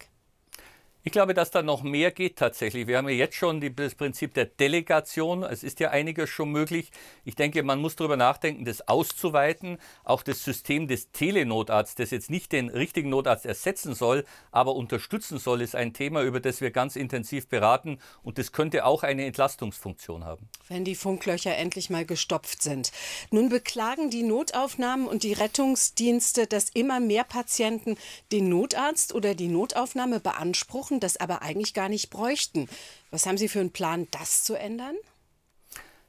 Ich 1.05 1.13
glaube, 1.13 1.33
dass 1.33 1.53
da 1.53 1.63
noch 1.63 1.85
mehr 1.85 2.11
geht 2.11 2.37
tatsächlich. 2.37 2.89
Wir 2.89 2.99
haben 2.99 3.09
ja 3.09 3.15
jetzt 3.15 3.37
schon 3.37 3.61
die, 3.61 3.75
das 3.75 3.95
Prinzip 3.95 4.35
der 4.35 4.47
Delegation. 4.47 5.45
Es 5.45 5.63
ist 5.63 5.79
ja 5.79 5.91
einiges 5.91 6.29
schon 6.29 6.51
möglich. 6.51 6.91
Ich 7.25 7.37
denke, 7.37 7.63
man 7.63 7.81
muss 7.81 7.95
darüber 7.95 8.17
nachdenken, 8.17 8.65
das 8.65 8.89
auszuweiten. 8.89 9.79
Auch 10.03 10.25
das 10.25 10.43
System 10.43 10.89
des 10.89 11.13
Telenotarztes, 11.13 12.09
das 12.09 12.11
jetzt 12.11 12.31
nicht 12.31 12.51
den 12.51 12.69
richtigen 12.69 13.11
Notarzt 13.11 13.47
ersetzen 13.47 13.95
soll, 13.95 14.25
aber 14.51 14.75
unterstützen 14.75 15.39
soll, 15.39 15.63
ist 15.63 15.77
ein 15.77 15.93
Thema, 15.95 16.23
über 16.23 16.41
das 16.41 16.61
wir 16.61 16.73
ganz 16.73 16.97
intensiv 16.97 17.49
beraten. 17.49 18.01
Und 18.25 18.39
das 18.39 18.51
könnte 18.51 18.85
auch 18.85 19.05
eine 19.05 19.25
Entlastungsfunktion 19.25 20.25
haben. 20.25 20.49
Wenn 20.67 20.85
die 20.85 20.97
Funklöcher 20.97 21.57
endlich 21.57 21.91
mal 21.91 22.05
gestopft 22.05 22.61
sind. 22.61 22.91
Nun 23.31 23.49
beklagen 23.51 24.11
die 24.11 24.25
Notaufnahmen 24.25 25.07
und 25.07 25.23
die 25.23 25.33
Rettungsdienste, 25.33 26.49
dass 26.49 26.71
immer 26.71 26.99
mehr 26.99 27.25
Patienten 27.25 27.97
den 28.33 28.49
Notarzt 28.49 29.15
oder 29.15 29.37
die 29.37 29.49
Notaufnahme 29.49 30.19
beanspruchen 30.19 30.88
das 31.01 31.17
aber 31.17 31.43
eigentlich 31.43 31.75
gar 31.75 31.89
nicht 31.89 32.11
bräuchten. 32.11 32.69
Was 33.11 33.27
haben 33.27 33.39
Sie 33.39 33.49
für 33.49 33.61
einen 33.61 33.73
Plan, 33.73 34.09
das 34.11 34.45
zu 34.45 34.55
ändern? 34.55 34.97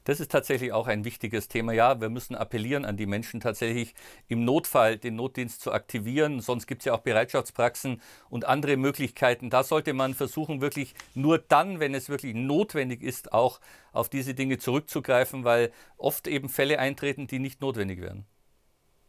Das 0.04 0.18
ist 0.18 0.30
tatsächlich 0.30 0.72
auch 0.72 0.86
ein 0.86 1.04
wichtiges 1.04 1.48
Thema. 1.48 1.72
Ja, 1.72 2.00
wir 2.00 2.08
müssen 2.08 2.34
appellieren 2.34 2.86
an 2.86 2.96
die 2.96 3.06
Menschen 3.06 3.38
tatsächlich 3.38 3.94
im 4.28 4.44
Notfall 4.44 4.96
den 4.96 5.14
Notdienst 5.14 5.60
zu 5.60 5.72
aktivieren. 5.72 6.40
Sonst 6.40 6.66
gibt 6.66 6.80
es 6.80 6.86
ja 6.86 6.94
auch 6.94 7.00
Bereitschaftspraxen 7.00 8.00
und 8.30 8.46
andere 8.46 8.78
Möglichkeiten. 8.78 9.50
Da 9.50 9.62
sollte 9.62 9.92
man 9.92 10.14
versuchen, 10.14 10.62
wirklich 10.62 10.94
nur 11.14 11.38
dann, 11.38 11.80
wenn 11.80 11.94
es 11.94 12.08
wirklich 12.08 12.34
notwendig 12.34 13.02
ist, 13.02 13.32
auch 13.32 13.60
auf 13.92 14.08
diese 14.08 14.34
Dinge 14.34 14.58
zurückzugreifen, 14.58 15.44
weil 15.44 15.70
oft 15.98 16.26
eben 16.26 16.48
Fälle 16.48 16.78
eintreten, 16.78 17.26
die 17.26 17.38
nicht 17.38 17.60
notwendig 17.60 18.00
wären. 18.00 18.24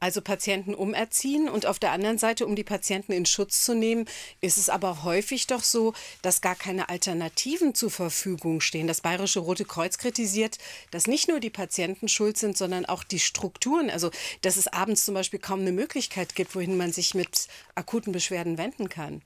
Also 0.02 0.20
Patienten 0.20 0.74
umerziehen 0.74 1.48
und 1.48 1.68
auf 1.68 1.78
der 1.78 1.92
anderen 1.92 2.18
Seite, 2.18 2.48
um 2.48 2.56
die 2.56 2.64
Patienten 2.64 3.12
in 3.12 3.28
Schutz 3.28 3.64
zu 3.64 3.76
nehmen, 3.76 4.06
ist 4.42 4.58
es 4.58 4.68
aber 4.68 5.04
häufig 5.04 5.46
doch 5.46 5.64
so, 5.64 5.94
dass 6.24 6.42
gar 6.42 6.56
keine 6.56 6.90
Alternativen 6.90 7.76
zur 7.76 7.92
Verfügung 7.92 8.62
stehen. 8.62 8.88
Das 8.88 9.02
Bayerische 9.02 9.42
Rote 9.42 9.64
Kreuz 9.64 10.00
kritisiert, 10.00 10.58
dass 10.90 11.06
nicht 11.06 11.28
nur 11.28 11.40
die 11.40 11.52
Patienten 11.52 12.08
schuld 12.08 12.40
sind, 12.40 12.58
sondern 12.58 12.88
auch 12.88 13.04
die 13.04 13.20
Strukturen. 13.20 13.92
Also 13.92 14.10
dass 14.42 14.58
es 14.58 14.68
abends 14.68 15.06
zum 15.06 15.14
Beispiel 15.14 15.40
kaum 15.40 15.60
eine 15.60 15.72
Möglichkeit 15.72 16.34
gibt, 16.34 16.56
wohin 16.56 16.78
man 16.78 16.92
sich 16.92 17.14
mit 17.14 17.48
akuten 17.76 18.12
Beschwerden 18.12 18.58
wenden 18.58 18.90
kann. 18.90 19.22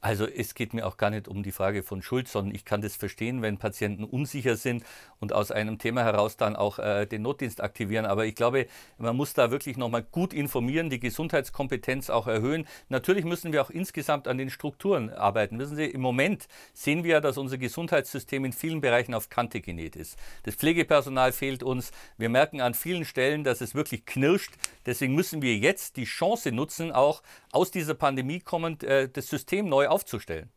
Also 0.00 0.26
es 0.26 0.54
geht 0.54 0.74
mir 0.74 0.86
auch 0.86 0.98
gar 0.98 1.10
nicht 1.10 1.26
um 1.26 1.42
die 1.42 1.52
Frage 1.52 1.82
von 1.82 2.02
Schuld, 2.02 2.28
sondern 2.28 2.54
ich 2.54 2.64
kann 2.64 2.80
das 2.80 2.96
verstehen, 2.96 3.42
wenn 3.42 3.58
Patienten 3.58 4.04
unsicher 4.04 4.56
sind 4.56 4.84
und 5.20 5.32
aus 5.32 5.50
einem 5.50 5.78
Thema 5.78 6.04
heraus 6.04 6.36
dann 6.36 6.54
auch 6.54 6.78
äh, 6.78 7.06
den 7.06 7.22
Notdienst 7.22 7.62
aktivieren. 7.62 8.04
Aber 8.04 8.26
ich 8.26 8.34
glaube, 8.34 8.66
man 8.98 9.16
muss 9.16 9.32
da 9.32 9.50
wirklich 9.50 9.76
nochmal 9.76 10.02
gut 10.02 10.34
informieren, 10.34 10.90
die 10.90 11.00
Gesundheitskompetenz 11.00 12.10
auch 12.10 12.26
erhöhen. 12.26 12.66
Natürlich 12.88 13.24
müssen 13.24 13.52
wir 13.52 13.62
auch 13.62 13.70
insgesamt 13.70 14.28
an 14.28 14.38
den 14.38 14.50
Strukturen 14.50 15.10
arbeiten. 15.10 15.58
Wissen 15.58 15.76
Sie, 15.76 15.86
im 15.86 16.02
Moment 16.02 16.46
sehen 16.74 17.02
wir, 17.02 17.20
dass 17.20 17.38
unser 17.38 17.58
Gesundheitssystem 17.58 18.44
in 18.44 18.52
vielen 18.52 18.80
Bereichen 18.80 19.14
auf 19.14 19.30
Kante 19.30 19.60
genäht 19.60 19.96
ist. 19.96 20.18
Das 20.42 20.54
Pflegepersonal 20.54 21.32
fehlt 21.32 21.62
uns. 21.62 21.90
Wir 22.18 22.28
merken 22.28 22.60
an 22.60 22.74
vielen 22.74 23.06
Stellen, 23.06 23.44
dass 23.44 23.60
es 23.60 23.74
wirklich 23.74 24.04
knirscht. 24.04 24.52
Deswegen 24.84 25.14
müssen 25.14 25.42
wir 25.42 25.56
jetzt 25.56 25.96
die 25.96 26.04
Chance 26.04 26.52
nutzen, 26.52 26.92
auch 26.92 27.22
aus 27.50 27.70
dieser 27.70 27.94
Pandemie 27.94 28.40
kommend 28.40 28.84
äh, 28.84 29.08
das 29.08 29.28
System 29.28 29.68
neu 29.68 29.85
aufzustellen. 29.86 30.50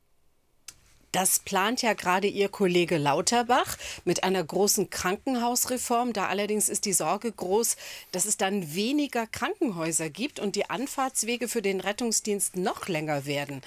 Das 1.12 1.40
plant 1.40 1.82
ja 1.82 1.94
gerade 1.94 2.28
Ihr 2.28 2.50
Kollege 2.50 2.98
Lauterbach 2.98 3.78
mit 4.06 4.24
einer 4.24 4.44
großen 4.44 4.92
Krankenhausreform. 4.92 6.14
Da 6.14 6.28
allerdings 6.28 6.70
ist 6.70 6.86
die 6.86 6.94
Sorge 6.94 7.32
groß, 7.32 7.78
dass 8.12 8.26
es 8.26 8.38
dann 8.38 8.76
weniger 8.76 9.26
Krankenhäuser 9.26 10.12
gibt 10.12 10.40
und 10.40 10.56
die 10.56 10.70
Anfahrtswege 10.70 11.48
für 11.48 11.64
den 11.64 11.80
Rettungsdienst 11.80 12.58
noch 12.58 12.88
länger 12.88 13.26
werden. 13.26 13.62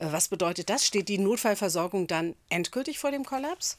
Äh, 0.00 0.08
was 0.10 0.28
bedeutet 0.28 0.70
das? 0.70 0.84
Steht 0.84 1.08
die 1.08 1.18
Notfallversorgung 1.18 2.08
dann 2.08 2.34
endgültig 2.48 2.98
vor 2.98 3.12
dem 3.12 3.24
Kollaps? 3.24 3.78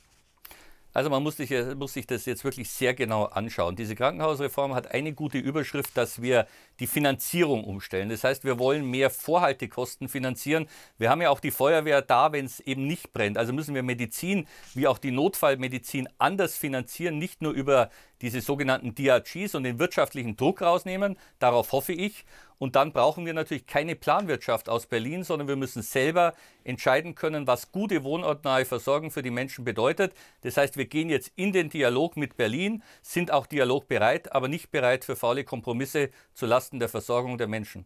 Also 0.93 1.09
man 1.09 1.21
muss 1.21 1.37
sich, 1.37 1.53
muss 1.75 1.93
sich, 1.93 2.07
das 2.07 2.25
jetzt 2.25 2.43
wirklich 2.43 2.69
sehr 2.69 2.93
genau 2.93 3.25
anschauen. 3.25 3.75
Diese 3.75 3.95
Krankenhausreform 3.95 4.73
hat 4.73 4.91
eine 4.91 5.13
gute 5.13 5.37
Überschrift, 5.37 5.95
dass 5.95 6.21
wir 6.21 6.47
die 6.79 6.87
Finanzierung 6.87 7.63
umstellen. 7.63 8.09
Das 8.09 8.23
heißt, 8.23 8.43
wir 8.43 8.57
wollen 8.57 8.89
mehr 8.89 9.09
Vorhaltekosten 9.09 10.09
finanzieren. 10.09 10.67
Wir 10.97 11.09
haben 11.09 11.21
ja 11.21 11.29
auch 11.29 11.39
die 11.39 11.51
Feuerwehr 11.51 12.01
da, 12.01 12.31
wenn 12.31 12.45
es 12.45 12.59
eben 12.61 12.87
nicht 12.87 13.13
brennt. 13.13 13.37
Also 13.37 13.53
müssen 13.53 13.75
wir 13.75 13.83
Medizin 13.83 14.47
wie 14.73 14.87
auch 14.87 14.97
die 14.97 15.11
Notfallmedizin 15.11 16.09
anders 16.17 16.57
finanzieren, 16.57 17.19
nicht 17.19 17.41
nur 17.41 17.53
über 17.53 17.89
diese 18.21 18.41
sogenannten 18.41 18.95
DRGs 18.95 19.55
und 19.55 19.63
den 19.63 19.79
wirtschaftlichen 19.79 20.35
Druck 20.37 20.61
rausnehmen. 20.61 21.17
Darauf 21.37 21.71
hoffe 21.71 21.93
ich. 21.93 22.25
Und 22.59 22.75
dann 22.75 22.91
brauchen 22.91 23.25
wir 23.25 23.33
natürlich 23.33 23.65
keine 23.65 23.95
Planwirtschaft 23.95 24.67
aus 24.69 24.85
Berlin, 24.85 25.23
sondern 25.23 25.47
wir 25.47 25.55
müssen 25.55 25.81
selber 25.81 26.35
entscheiden 26.65 27.15
können, 27.15 27.47
was 27.47 27.71
gute 27.71 28.03
wohnortnahe 28.03 28.65
Versorgung 28.65 29.11
für 29.11 29.23
die 29.23 29.31
Menschen 29.31 29.63
bedeutet. 29.63 30.13
Das 30.41 30.57
heißt, 30.57 30.75
wir 30.75 30.85
gehen 30.85 31.09
jetzt 31.09 31.31
in 31.35 31.53
den 31.53 31.69
Dialog 31.69 32.17
mit 32.17 32.35
Berlin, 32.35 32.83
sind 33.01 33.31
auch 33.31 33.47
dialogbereit, 33.47 34.33
aber 34.33 34.49
nicht 34.49 34.71
bereit 34.71 35.05
für 35.05 35.15
faule 35.15 35.45
Kompromisse 35.45 36.09
zulasten 36.33 36.79
der 36.79 36.89
Versorgung 36.89 37.37
der 37.37 37.47
Menschen. 37.47 37.85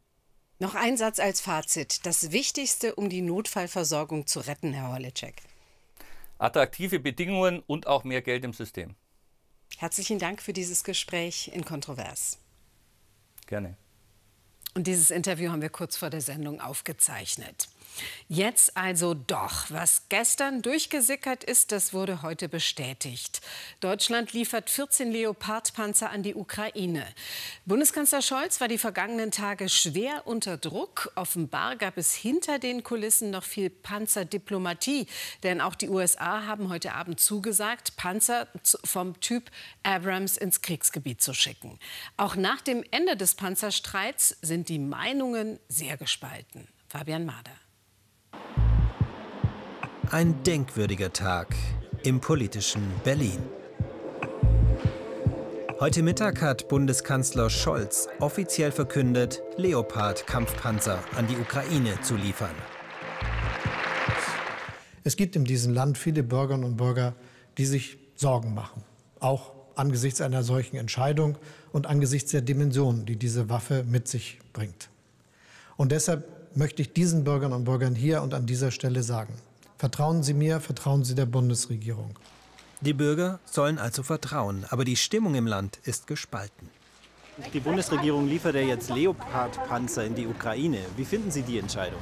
Noch 0.57 0.73
ein 0.73 0.97
Satz 0.97 1.19
als 1.19 1.39
Fazit. 1.39 2.05
Das 2.05 2.31
Wichtigste, 2.31 2.95
um 2.95 3.09
die 3.09 3.21
Notfallversorgung 3.21 4.25
zu 4.25 4.39
retten, 4.39 4.73
Herr 4.73 4.91
Horlicek. 4.91 5.35
Attraktive 6.39 6.99
Bedingungen 6.99 7.61
und 7.67 7.85
auch 7.85 8.03
mehr 8.03 8.21
Geld 8.21 8.43
im 8.43 8.53
System. 8.53 8.95
Herzlichen 9.77 10.19
Dank 10.19 10.41
für 10.41 10.53
dieses 10.53 10.83
Gespräch 10.83 11.51
in 11.53 11.63
Kontrovers. 11.63 12.39
Gerne. 13.47 13.77
Und 14.73 14.87
dieses 14.87 15.11
Interview 15.11 15.51
haben 15.51 15.61
wir 15.61 15.69
kurz 15.69 15.97
vor 15.97 16.09
der 16.09 16.21
Sendung 16.21 16.59
aufgezeichnet. 16.59 17.67
Jetzt 18.27 18.77
also 18.77 19.13
doch. 19.13 19.69
Was 19.69 20.03
gestern 20.09 20.61
durchgesickert 20.61 21.43
ist, 21.43 21.71
das 21.71 21.93
wurde 21.93 22.21
heute 22.21 22.49
bestätigt. 22.49 23.41
Deutschland 23.79 24.33
liefert 24.33 24.69
14 24.69 25.11
Leopardpanzer 25.11 26.09
an 26.09 26.23
die 26.23 26.35
Ukraine. 26.35 27.05
Bundeskanzler 27.65 28.21
Scholz 28.21 28.59
war 28.61 28.67
die 28.67 28.77
vergangenen 28.77 29.31
Tage 29.31 29.69
schwer 29.69 30.23
unter 30.25 30.57
Druck. 30.57 31.11
Offenbar 31.15 31.75
gab 31.75 31.97
es 31.97 32.13
hinter 32.13 32.59
den 32.59 32.83
Kulissen 32.83 33.29
noch 33.29 33.43
viel 33.43 33.69
Panzerdiplomatie. 33.69 35.07
Denn 35.43 35.61
auch 35.61 35.75
die 35.75 35.89
USA 35.89 36.45
haben 36.45 36.69
heute 36.69 36.93
Abend 36.93 37.19
zugesagt, 37.19 37.95
Panzer 37.97 38.47
vom 38.83 39.19
Typ 39.19 39.51
Abrams 39.83 40.37
ins 40.37 40.61
Kriegsgebiet 40.61 41.21
zu 41.21 41.33
schicken. 41.33 41.79
Auch 42.17 42.35
nach 42.35 42.61
dem 42.61 42.83
Ende 42.91 43.17
des 43.17 43.35
Panzerstreits 43.35 44.37
sind 44.41 44.69
die 44.69 44.79
Meinungen 44.79 45.59
sehr 45.67 45.97
gespalten. 45.97 46.67
Fabian 46.89 47.25
Mader. 47.25 47.62
Ein 50.13 50.43
denkwürdiger 50.43 51.11
Tag 51.11 51.55
im 52.03 52.21
politischen 52.21 52.83
Berlin. 53.03 53.39
Heute 55.79 56.03
Mittag 56.03 56.39
hat 56.39 56.67
Bundeskanzler 56.67 57.49
Scholz 57.49 58.07
offiziell 58.19 58.71
verkündet, 58.71 59.41
Leopard-Kampfpanzer 59.57 60.99
an 61.15 61.25
die 61.25 61.35
Ukraine 61.35 61.99
zu 62.01 62.15
liefern. 62.15 62.53
Es 65.03 65.15
gibt 65.15 65.35
in 65.35 65.45
diesem 65.45 65.73
Land 65.73 65.97
viele 65.97 66.21
Bürgerinnen 66.21 66.63
und 66.63 66.77
Bürger, 66.77 67.15
die 67.57 67.65
sich 67.65 67.97
Sorgen 68.15 68.53
machen, 68.53 68.83
auch 69.19 69.51
angesichts 69.73 70.21
einer 70.21 70.43
solchen 70.43 70.75
Entscheidung 70.75 71.39
und 71.71 71.87
angesichts 71.87 72.29
der 72.29 72.41
Dimensionen, 72.41 73.07
die 73.07 73.15
diese 73.15 73.49
Waffe 73.49 73.83
mit 73.83 74.07
sich 74.07 74.37
bringt. 74.53 74.89
Und 75.75 75.91
deshalb 75.91 76.55
möchte 76.55 76.83
ich 76.83 76.93
diesen 76.93 77.23
Bürgerinnen 77.23 77.57
und 77.57 77.63
Bürgern 77.63 77.95
hier 77.95 78.21
und 78.21 78.35
an 78.35 78.45
dieser 78.45 78.69
Stelle 78.69 79.01
sagen, 79.01 79.33
Vertrauen 79.83 80.23
Sie 80.23 80.33
mir, 80.33 80.61
vertrauen 80.61 81.03
Sie 81.03 81.13
der 81.13 81.25
Bundesregierung. 81.25 82.17
Die 82.79 82.93
Bürger 82.93 83.41
sollen 83.43 83.77
also 83.77 84.01
vertrauen, 84.01 84.65
aber 84.69 84.85
die 84.85 84.95
Stimmung 84.95 85.35
im 85.35 85.45
Land 85.45 85.77
ist 85.83 86.07
gespalten. 86.07 86.69
Die 87.53 87.59
Bundesregierung 87.59 88.29
liefert 88.29 88.55
ja 88.55 88.61
jetzt 88.61 88.89
Leopard-Panzer 88.89 90.05
in 90.05 90.15
die 90.15 90.25
Ukraine. 90.25 90.79
Wie 90.95 91.03
finden 91.03 91.31
Sie 91.31 91.41
die 91.41 91.59
Entscheidung? 91.59 91.99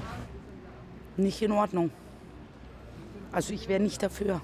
Nicht 1.17 1.41
in 1.41 1.51
Ordnung. 1.51 1.89
Also 3.31 3.51
ich 3.51 3.67
wäre 3.67 3.81
nicht 3.81 4.03
dafür. 4.03 4.41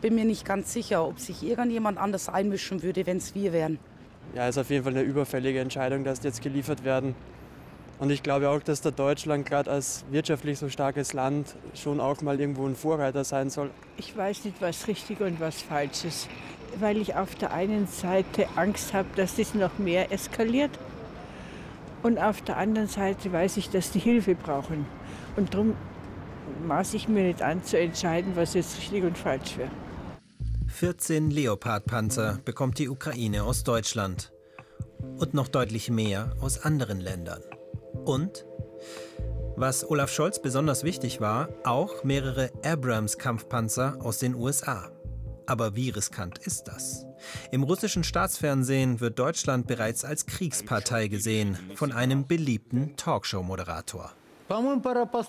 Bin 0.00 0.16
mir 0.16 0.24
nicht 0.24 0.44
ganz 0.44 0.72
sicher, 0.72 1.06
ob 1.06 1.20
sich 1.20 1.44
irgendjemand 1.44 1.96
anders 1.96 2.28
einmischen 2.28 2.82
würde, 2.82 3.06
wenn 3.06 3.18
es 3.18 3.36
wir 3.36 3.52
wären. 3.52 3.78
Ja, 4.34 4.48
ist 4.48 4.58
auf 4.58 4.68
jeden 4.68 4.82
Fall 4.82 4.94
eine 4.94 5.02
überfällige 5.02 5.60
Entscheidung, 5.60 6.02
dass 6.02 6.18
die 6.18 6.26
jetzt 6.26 6.42
geliefert 6.42 6.82
werden. 6.82 7.14
Und 7.98 8.10
ich 8.10 8.22
glaube 8.22 8.50
auch, 8.50 8.62
dass 8.62 8.82
da 8.82 8.90
Deutschland 8.90 9.46
gerade 9.46 9.70
als 9.70 10.04
wirtschaftlich 10.10 10.58
so 10.58 10.68
starkes 10.68 11.14
Land 11.14 11.56
schon 11.74 11.98
auch 11.98 12.20
mal 12.20 12.38
irgendwo 12.38 12.66
ein 12.66 12.76
Vorreiter 12.76 13.24
sein 13.24 13.48
soll. 13.48 13.70
Ich 13.96 14.14
weiß 14.14 14.44
nicht, 14.44 14.60
was 14.60 14.86
richtig 14.86 15.20
und 15.20 15.40
was 15.40 15.62
falsch 15.62 16.04
ist, 16.04 16.28
weil 16.78 16.98
ich 16.98 17.14
auf 17.14 17.34
der 17.36 17.52
einen 17.52 17.86
Seite 17.86 18.46
Angst 18.56 18.92
habe, 18.92 19.08
dass 19.16 19.36
das 19.36 19.54
noch 19.54 19.78
mehr 19.78 20.12
eskaliert. 20.12 20.72
Und 22.02 22.18
auf 22.18 22.42
der 22.42 22.58
anderen 22.58 22.88
Seite 22.88 23.32
weiß 23.32 23.56
ich, 23.56 23.70
dass 23.70 23.90
die 23.90 23.98
Hilfe 23.98 24.34
brauchen. 24.34 24.86
Und 25.36 25.54
darum 25.54 25.74
maße 26.66 26.96
ich 26.96 27.08
mir 27.08 27.24
nicht 27.24 27.40
an 27.40 27.64
zu 27.64 27.78
entscheiden, 27.78 28.32
was 28.36 28.52
jetzt 28.52 28.78
richtig 28.78 29.04
und 29.04 29.16
falsch 29.16 29.56
wäre. 29.56 29.70
14 30.68 31.30
Leopard-Panzer 31.30 32.40
bekommt 32.44 32.78
die 32.78 32.90
Ukraine 32.90 33.44
aus 33.44 33.64
Deutschland 33.64 34.32
und 35.18 35.32
noch 35.32 35.48
deutlich 35.48 35.90
mehr 35.90 36.36
aus 36.40 36.62
anderen 36.62 37.00
Ländern. 37.00 37.40
Und, 38.06 38.46
was 39.56 39.88
Olaf 39.88 40.10
Scholz 40.12 40.40
besonders 40.40 40.84
wichtig 40.84 41.20
war, 41.20 41.48
auch 41.64 42.04
mehrere 42.04 42.50
Abrams-Kampfpanzer 42.64 43.98
aus 44.00 44.18
den 44.18 44.34
USA. 44.34 44.90
Aber 45.46 45.76
wie 45.76 45.90
riskant 45.90 46.38
ist 46.38 46.68
das? 46.68 47.04
Im 47.50 47.62
russischen 47.62 48.04
Staatsfernsehen 48.04 49.00
wird 49.00 49.18
Deutschland 49.18 49.66
bereits 49.66 50.04
als 50.04 50.26
Kriegspartei 50.26 51.08
gesehen 51.08 51.58
von 51.74 51.92
einem 51.92 52.26
beliebten 52.26 52.96
Talkshow-Moderator. 52.96 54.12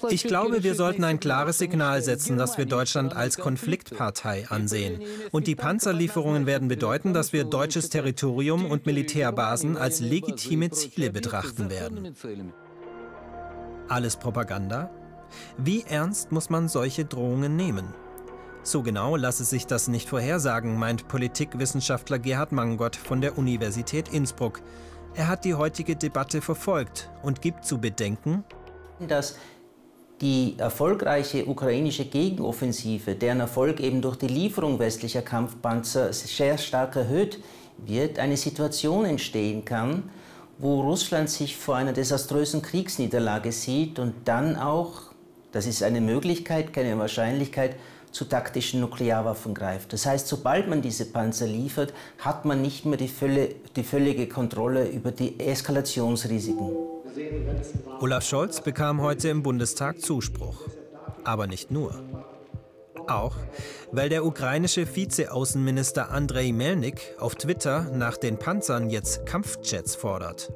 Ich 0.10 0.24
glaube, 0.24 0.64
wir 0.64 0.76
sollten 0.76 1.04
ein 1.04 1.20
klares 1.20 1.58
Signal 1.58 2.04
setzen, 2.04 2.38
dass 2.38 2.58
wir 2.60 2.66
Deutschland 2.66 3.16
als 3.16 3.38
Konfliktpartei 3.38 4.48
ansehen. 4.50 5.02
Und 5.32 5.48
die 5.48 5.56
Panzerlieferungen 5.56 6.46
werden 6.46 6.68
bedeuten, 6.68 7.14
dass 7.14 7.34
wir 7.34 7.44
deutsches 7.44 7.90
Territorium 7.90 8.70
und 8.70 8.86
Militärbasen 8.86 9.76
als 9.76 10.02
legitime 10.02 10.70
Ziele 10.70 11.10
betrachten 11.10 11.72
werden. 11.72 12.16
Alles 13.90 14.18
Propaganda? 14.18 14.90
Wie 15.58 15.84
ernst 15.88 16.32
muss 16.34 16.50
man 16.50 16.68
solche 16.68 17.06
Drohungen 17.06 17.56
nehmen? 17.56 17.88
So 18.64 18.82
genau 18.82 19.16
lasse 19.16 19.46
sich 19.46 19.66
das 19.66 19.88
nicht 19.88 20.10
vorhersagen, 20.10 20.78
meint 20.78 21.08
Politikwissenschaftler 21.08 22.20
Gerhard 22.20 22.52
Mangott 22.52 22.98
von 22.98 23.22
der 23.22 23.38
Universität 23.38 24.10
Innsbruck. 24.10 24.62
Er 25.16 25.30
hat 25.30 25.46
die 25.46 25.54
heutige 25.54 25.96
Debatte 25.96 26.42
verfolgt 26.42 27.10
und 27.24 27.42
gibt 27.42 27.64
zu 27.64 27.80
bedenken, 27.80 28.44
dass 29.08 29.38
die 30.20 30.56
erfolgreiche 30.58 31.46
ukrainische 31.46 32.06
Gegenoffensive, 32.06 33.16
deren 33.16 33.40
Erfolg 33.40 33.80
eben 33.80 34.02
durch 34.02 34.18
die 34.18 34.28
Lieferung 34.28 34.80
westlicher 34.80 35.22
Kampfpanzer 35.22 36.12
sehr 36.12 36.58
stark 36.58 36.98
erhöht 36.98 37.40
wird, 37.78 38.20
eine 38.20 38.36
Situation 38.36 39.06
entstehen 39.06 39.64
kann, 39.64 40.10
wo 40.60 40.82
Russland 40.82 41.30
sich 41.30 41.56
vor 41.58 41.76
einer 41.76 41.94
desaströsen 41.94 42.62
Kriegsniederlage 42.62 43.52
sieht 43.52 44.00
und 44.00 44.14
dann 44.26 44.56
auch, 44.56 45.02
das 45.52 45.68
ist 45.68 45.84
eine 45.84 46.02
Möglichkeit, 46.02 46.74
keine 46.74 46.98
Wahrscheinlichkeit, 46.98 47.76
zu 48.12 48.26
taktischen 48.26 48.80
Nuklearwaffen 48.80 49.54
greift. 49.54 49.94
Das 49.94 50.06
heißt, 50.06 50.28
sobald 50.28 50.68
man 50.68 50.82
diese 50.82 51.06
Panzer 51.06 51.46
liefert, 51.46 51.94
hat 52.20 52.46
man 52.46 52.62
nicht 52.62 52.86
mehr 52.86 52.98
die, 52.98 53.10
Völle, 53.10 53.56
die 53.76 53.84
völlige 53.84 54.28
Kontrolle 54.28 54.88
über 54.88 55.12
die 55.12 55.40
Eskalationsrisiken. 55.40 56.72
Olaf 58.00 58.24
Scholz 58.24 58.62
bekam 58.62 59.02
heute 59.02 59.30
im 59.30 59.44
Bundestag 59.44 60.02
Zuspruch. 60.02 60.62
Aber 61.24 61.46
nicht 61.46 61.70
nur. 61.70 61.94
Auch, 63.08 63.36
weil 63.92 64.10
der 64.10 64.26
ukrainische 64.26 64.96
Vizeaußenminister 64.96 66.12
Andrei 66.12 66.52
Melnik 66.52 67.16
auf 67.20 67.36
Twitter 67.36 67.90
nach 67.94 68.18
den 68.18 68.38
Panzern 68.38 68.90
jetzt 68.90 69.26
Kampfjets 69.26 69.96
fordert. 69.96 70.52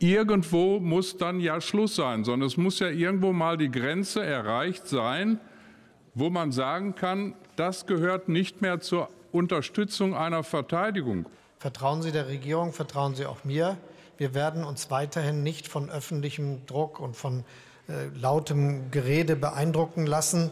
Irgendwo 0.00 0.80
muss 0.80 1.16
dann 1.16 1.38
ja 1.38 1.60
Schluss 1.60 1.94
sein, 1.94 2.24
sondern 2.24 2.48
es 2.48 2.56
muss 2.56 2.80
ja 2.80 2.88
irgendwo 2.88 3.32
mal 3.32 3.56
die 3.56 3.70
Grenze 3.70 4.24
erreicht 4.24 4.88
sein, 4.88 5.38
wo 6.14 6.28
man 6.28 6.50
sagen 6.50 6.96
kann, 6.96 7.36
das 7.54 7.86
gehört 7.86 8.28
nicht 8.28 8.60
mehr 8.60 8.80
zur 8.80 9.08
Unterstützung 9.30 10.16
einer 10.16 10.42
Verteidigung. 10.42 11.26
Vertrauen 11.58 12.02
Sie 12.02 12.10
der 12.10 12.26
Regierung, 12.26 12.72
vertrauen 12.72 13.14
Sie 13.14 13.26
auch 13.26 13.44
mir. 13.44 13.78
Wir 14.18 14.34
werden 14.34 14.64
uns 14.64 14.90
weiterhin 14.90 15.44
nicht 15.44 15.68
von 15.68 15.88
öffentlichem 15.88 16.66
Druck 16.66 16.98
und 16.98 17.16
von 17.16 17.44
äh, 17.88 18.16
lautem 18.18 18.90
Gerede 18.90 19.36
beeindrucken 19.36 20.06
lassen. 20.06 20.50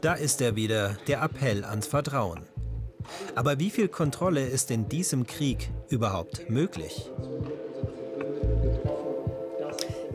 Da 0.00 0.14
ist 0.14 0.40
er 0.40 0.56
wieder, 0.56 0.96
der 1.06 1.22
Appell 1.22 1.64
ans 1.64 1.86
Vertrauen. 1.86 2.46
Aber 3.34 3.58
wie 3.58 3.70
viel 3.70 3.88
Kontrolle 3.88 4.46
ist 4.46 4.70
in 4.70 4.88
diesem 4.88 5.26
Krieg 5.26 5.70
überhaupt 5.88 6.48
möglich? 6.50 7.10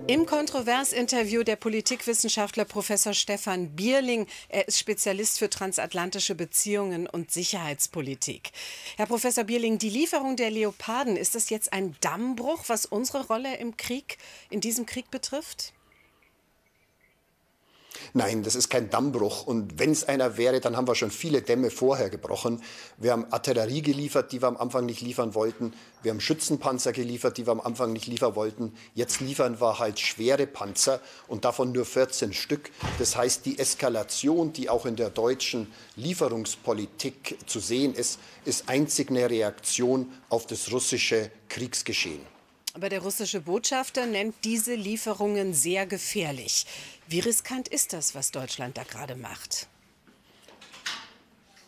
Im 0.07 0.25
Kontroversinterview 0.25 1.43
der 1.43 1.55
Politikwissenschaftler 1.55 2.65
Professor 2.65 3.13
Stefan 3.13 3.69
Bierling. 3.75 4.27
Er 4.49 4.67
ist 4.67 4.77
Spezialist 4.77 5.39
für 5.39 5.49
transatlantische 5.49 6.35
Beziehungen 6.35 7.07
und 7.07 7.31
Sicherheitspolitik. 7.31 8.51
Herr 8.97 9.05
Professor 9.05 9.45
Bierling, 9.45 9.77
die 9.77 9.89
Lieferung 9.89 10.35
der 10.35 10.49
Leoparden, 10.49 11.15
ist 11.15 11.35
das 11.35 11.49
jetzt 11.49 11.71
ein 11.71 11.95
Dammbruch, 12.01 12.63
was 12.67 12.85
unsere 12.85 13.25
Rolle 13.27 13.55
im 13.57 13.77
Krieg, 13.77 14.17
in 14.49 14.59
diesem 14.59 14.85
Krieg 14.85 15.11
betrifft? 15.11 15.71
Nein, 18.13 18.43
das 18.43 18.55
ist 18.55 18.69
kein 18.69 18.89
Dammbruch. 18.89 19.45
Und 19.45 19.79
wenn 19.79 19.91
es 19.91 20.03
einer 20.03 20.37
wäre, 20.37 20.59
dann 20.59 20.77
haben 20.77 20.87
wir 20.87 20.95
schon 20.95 21.11
viele 21.11 21.41
Dämme 21.41 21.71
vorher 21.71 22.09
gebrochen. 22.09 22.61
Wir 22.97 23.11
haben 23.11 23.25
Artillerie 23.31 23.81
geliefert, 23.81 24.31
die 24.31 24.41
wir 24.41 24.47
am 24.47 24.57
Anfang 24.57 24.85
nicht 24.85 25.01
liefern 25.01 25.35
wollten. 25.35 25.73
Wir 26.03 26.11
haben 26.11 26.21
Schützenpanzer 26.21 26.93
geliefert, 26.93 27.37
die 27.37 27.45
wir 27.45 27.51
am 27.51 27.61
Anfang 27.61 27.93
nicht 27.93 28.07
liefern 28.07 28.35
wollten. 28.35 28.73
Jetzt 28.95 29.21
liefern 29.21 29.61
wir 29.61 29.79
halt 29.79 29.99
schwere 29.99 30.47
Panzer 30.47 30.99
und 31.27 31.45
davon 31.45 31.71
nur 31.71 31.85
14 31.85 32.33
Stück. 32.33 32.71
Das 32.99 33.15
heißt, 33.15 33.45
die 33.45 33.59
Eskalation, 33.59 34.53
die 34.53 34.69
auch 34.69 34.85
in 34.85 34.95
der 34.95 35.09
deutschen 35.09 35.71
Lieferungspolitik 35.95 37.37
zu 37.45 37.59
sehen 37.59 37.93
ist, 37.93 38.19
ist 38.45 38.69
einzig 38.69 39.09
eine 39.09 39.29
Reaktion 39.29 40.11
auf 40.29 40.47
das 40.47 40.71
russische 40.71 41.31
Kriegsgeschehen. 41.49 42.30
Aber 42.73 42.87
der 42.87 43.01
russische 43.01 43.41
Botschafter 43.41 44.05
nennt 44.05 44.33
diese 44.43 44.75
Lieferungen 44.75 45.53
sehr 45.53 45.85
gefährlich. 45.85 46.65
Wie 47.07 47.19
riskant 47.19 47.67
ist 47.67 47.91
das, 47.91 48.15
was 48.15 48.31
Deutschland 48.31 48.77
da 48.77 48.83
gerade 48.83 49.15
macht? 49.15 49.67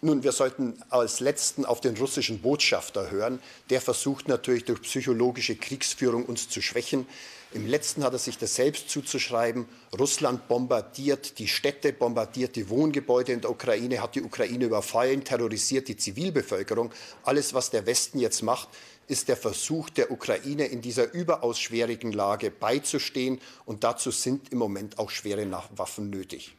Nun, 0.01 0.23
wir 0.23 0.33
sollten 0.33 0.81
als 0.89 1.21
Letzten 1.21 1.65
auf 1.65 1.79
den 1.79 1.95
russischen 1.95 2.41
Botschafter 2.41 3.09
hören. 3.09 3.39
Der 3.69 3.79
versucht 3.79 4.27
natürlich 4.27 4.65
durch 4.65 4.81
psychologische 4.81 5.55
Kriegsführung 5.55 6.25
uns 6.25 6.49
zu 6.49 6.61
schwächen. 6.61 7.07
Im 7.53 7.67
letzten 7.67 8.03
hat 8.03 8.13
er 8.13 8.19
sich 8.19 8.37
das 8.37 8.55
selbst 8.55 8.89
zuzuschreiben. 8.89 9.65
Russland 9.97 10.47
bombardiert 10.47 11.37
die 11.37 11.47
Städte, 11.47 11.93
bombardiert 11.93 12.55
die 12.55 12.67
Wohngebäude 12.67 13.31
in 13.31 13.41
der 13.41 13.51
Ukraine, 13.51 14.01
hat 14.01 14.15
die 14.15 14.23
Ukraine 14.23 14.65
überfallen, 14.65 15.23
terrorisiert 15.23 15.87
die 15.87 15.95
Zivilbevölkerung. 15.95 16.91
Alles, 17.23 17.53
was 17.53 17.69
der 17.69 17.85
Westen 17.85 18.19
jetzt 18.19 18.41
macht, 18.41 18.69
ist 19.07 19.27
der 19.27 19.37
Versuch 19.37 19.89
der 19.89 20.11
Ukraine 20.11 20.65
in 20.65 20.81
dieser 20.81 21.13
überaus 21.13 21.59
schwierigen 21.59 22.11
Lage 22.11 22.51
beizustehen. 22.51 23.39
Und 23.65 23.83
dazu 23.83 24.11
sind 24.11 24.51
im 24.51 24.57
Moment 24.57 24.99
auch 24.99 25.09
schwere 25.09 25.49
Waffen 25.75 26.09
nötig. 26.09 26.53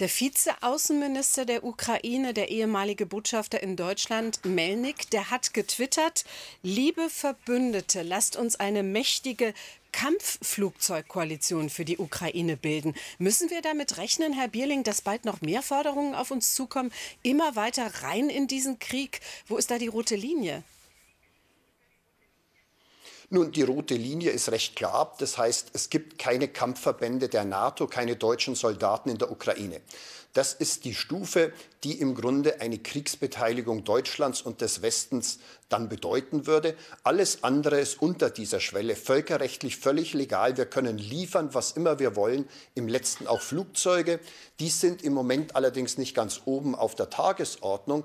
Der 0.00 0.08
Vize-Außenminister 0.08 1.44
der 1.44 1.62
Ukraine, 1.62 2.32
der 2.32 2.48
ehemalige 2.48 3.04
Botschafter 3.04 3.62
in 3.62 3.76
Deutschland, 3.76 4.42
Melnik, 4.46 5.10
der 5.10 5.30
hat 5.30 5.52
getwittert, 5.52 6.24
liebe 6.62 7.10
Verbündete, 7.10 8.00
lasst 8.00 8.36
uns 8.36 8.56
eine 8.56 8.82
mächtige 8.82 9.52
Kampfflugzeugkoalition 9.92 11.68
für 11.68 11.84
die 11.84 11.98
Ukraine 11.98 12.56
bilden. 12.56 12.94
Müssen 13.18 13.50
wir 13.50 13.60
damit 13.60 13.98
rechnen, 13.98 14.32
Herr 14.32 14.48
Bierling, 14.48 14.84
dass 14.84 15.02
bald 15.02 15.26
noch 15.26 15.42
mehr 15.42 15.60
Forderungen 15.60 16.14
auf 16.14 16.30
uns 16.30 16.54
zukommen, 16.54 16.92
immer 17.22 17.54
weiter 17.54 18.02
rein 18.02 18.30
in 18.30 18.46
diesen 18.46 18.78
Krieg? 18.78 19.20
Wo 19.48 19.58
ist 19.58 19.70
da 19.70 19.76
die 19.76 19.88
rote 19.88 20.16
Linie? 20.16 20.62
Nun, 23.32 23.52
die 23.52 23.62
rote 23.62 23.94
Linie 23.94 24.32
ist 24.32 24.50
recht 24.50 24.74
klar. 24.74 25.14
Das 25.18 25.38
heißt, 25.38 25.68
es 25.72 25.88
gibt 25.88 26.18
keine 26.18 26.48
Kampfverbände 26.48 27.28
der 27.28 27.44
NATO, 27.44 27.86
keine 27.86 28.16
deutschen 28.16 28.56
Soldaten 28.56 29.08
in 29.08 29.18
der 29.18 29.30
Ukraine. 29.30 29.80
Das 30.32 30.52
ist 30.52 30.84
die 30.84 30.94
Stufe, 30.94 31.52
die 31.84 32.00
im 32.00 32.16
Grunde 32.16 32.60
eine 32.60 32.78
Kriegsbeteiligung 32.78 33.84
Deutschlands 33.84 34.42
und 34.42 34.60
des 34.60 34.82
Westens 34.82 35.38
dann 35.68 35.88
bedeuten 35.88 36.48
würde. 36.48 36.76
Alles 37.04 37.44
andere 37.44 37.80
ist 37.80 38.02
unter 38.02 38.30
dieser 38.30 38.58
Schwelle, 38.58 38.96
völkerrechtlich 38.96 39.76
völlig 39.76 40.12
legal. 40.12 40.56
Wir 40.56 40.66
können 40.66 40.98
liefern, 40.98 41.52
was 41.52 41.72
immer 41.72 42.00
wir 42.00 42.16
wollen, 42.16 42.48
im 42.74 42.88
letzten 42.88 43.28
auch 43.28 43.40
Flugzeuge. 43.40 44.18
Die 44.58 44.70
sind 44.70 45.02
im 45.02 45.12
Moment 45.12 45.54
allerdings 45.54 45.98
nicht 45.98 46.14
ganz 46.14 46.42
oben 46.46 46.74
auf 46.74 46.96
der 46.96 47.10
Tagesordnung. 47.10 48.04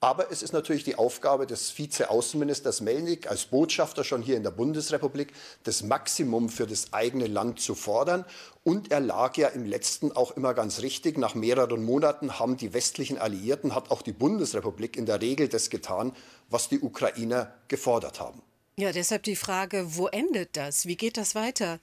Aber 0.00 0.30
es 0.30 0.42
ist 0.42 0.52
natürlich 0.52 0.84
die 0.84 0.96
Aufgabe 0.96 1.46
des 1.46 1.70
Vize-Außenministers 1.70 2.82
Melnik 2.82 3.30
als 3.30 3.46
Botschafter 3.46 4.04
schon 4.04 4.20
hier 4.20 4.36
in 4.36 4.42
der 4.42 4.50
Bundesrepublik, 4.50 5.32
das 5.64 5.82
Maximum 5.82 6.50
für 6.50 6.66
das 6.66 6.92
eigene 6.92 7.26
Land 7.26 7.60
zu 7.60 7.74
fordern. 7.74 8.26
Und 8.62 8.90
er 8.92 9.00
lag 9.00 9.38
ja 9.38 9.48
im 9.48 9.64
letzten 9.64 10.12
auch 10.12 10.32
immer 10.32 10.52
ganz 10.52 10.82
richtig. 10.82 11.16
Nach 11.16 11.34
mehreren 11.34 11.82
Monaten 11.82 12.38
haben 12.38 12.58
die 12.58 12.74
westlichen 12.74 13.16
Alliierten, 13.16 13.74
hat 13.74 13.90
auch 13.90 14.02
die 14.02 14.12
Bundesrepublik 14.12 14.98
in 14.98 15.06
der 15.06 15.22
Regel 15.22 15.48
das 15.48 15.70
getan, 15.70 16.12
was 16.50 16.68
die 16.68 16.80
Ukrainer 16.80 17.54
gefordert 17.68 18.20
haben. 18.20 18.42
Ja, 18.76 18.92
deshalb 18.92 19.22
die 19.22 19.36
Frage, 19.36 19.96
wo 19.96 20.08
endet 20.08 20.58
das? 20.58 20.84
Wie 20.84 20.96
geht 20.96 21.16
das 21.16 21.34
weiter? 21.34 21.80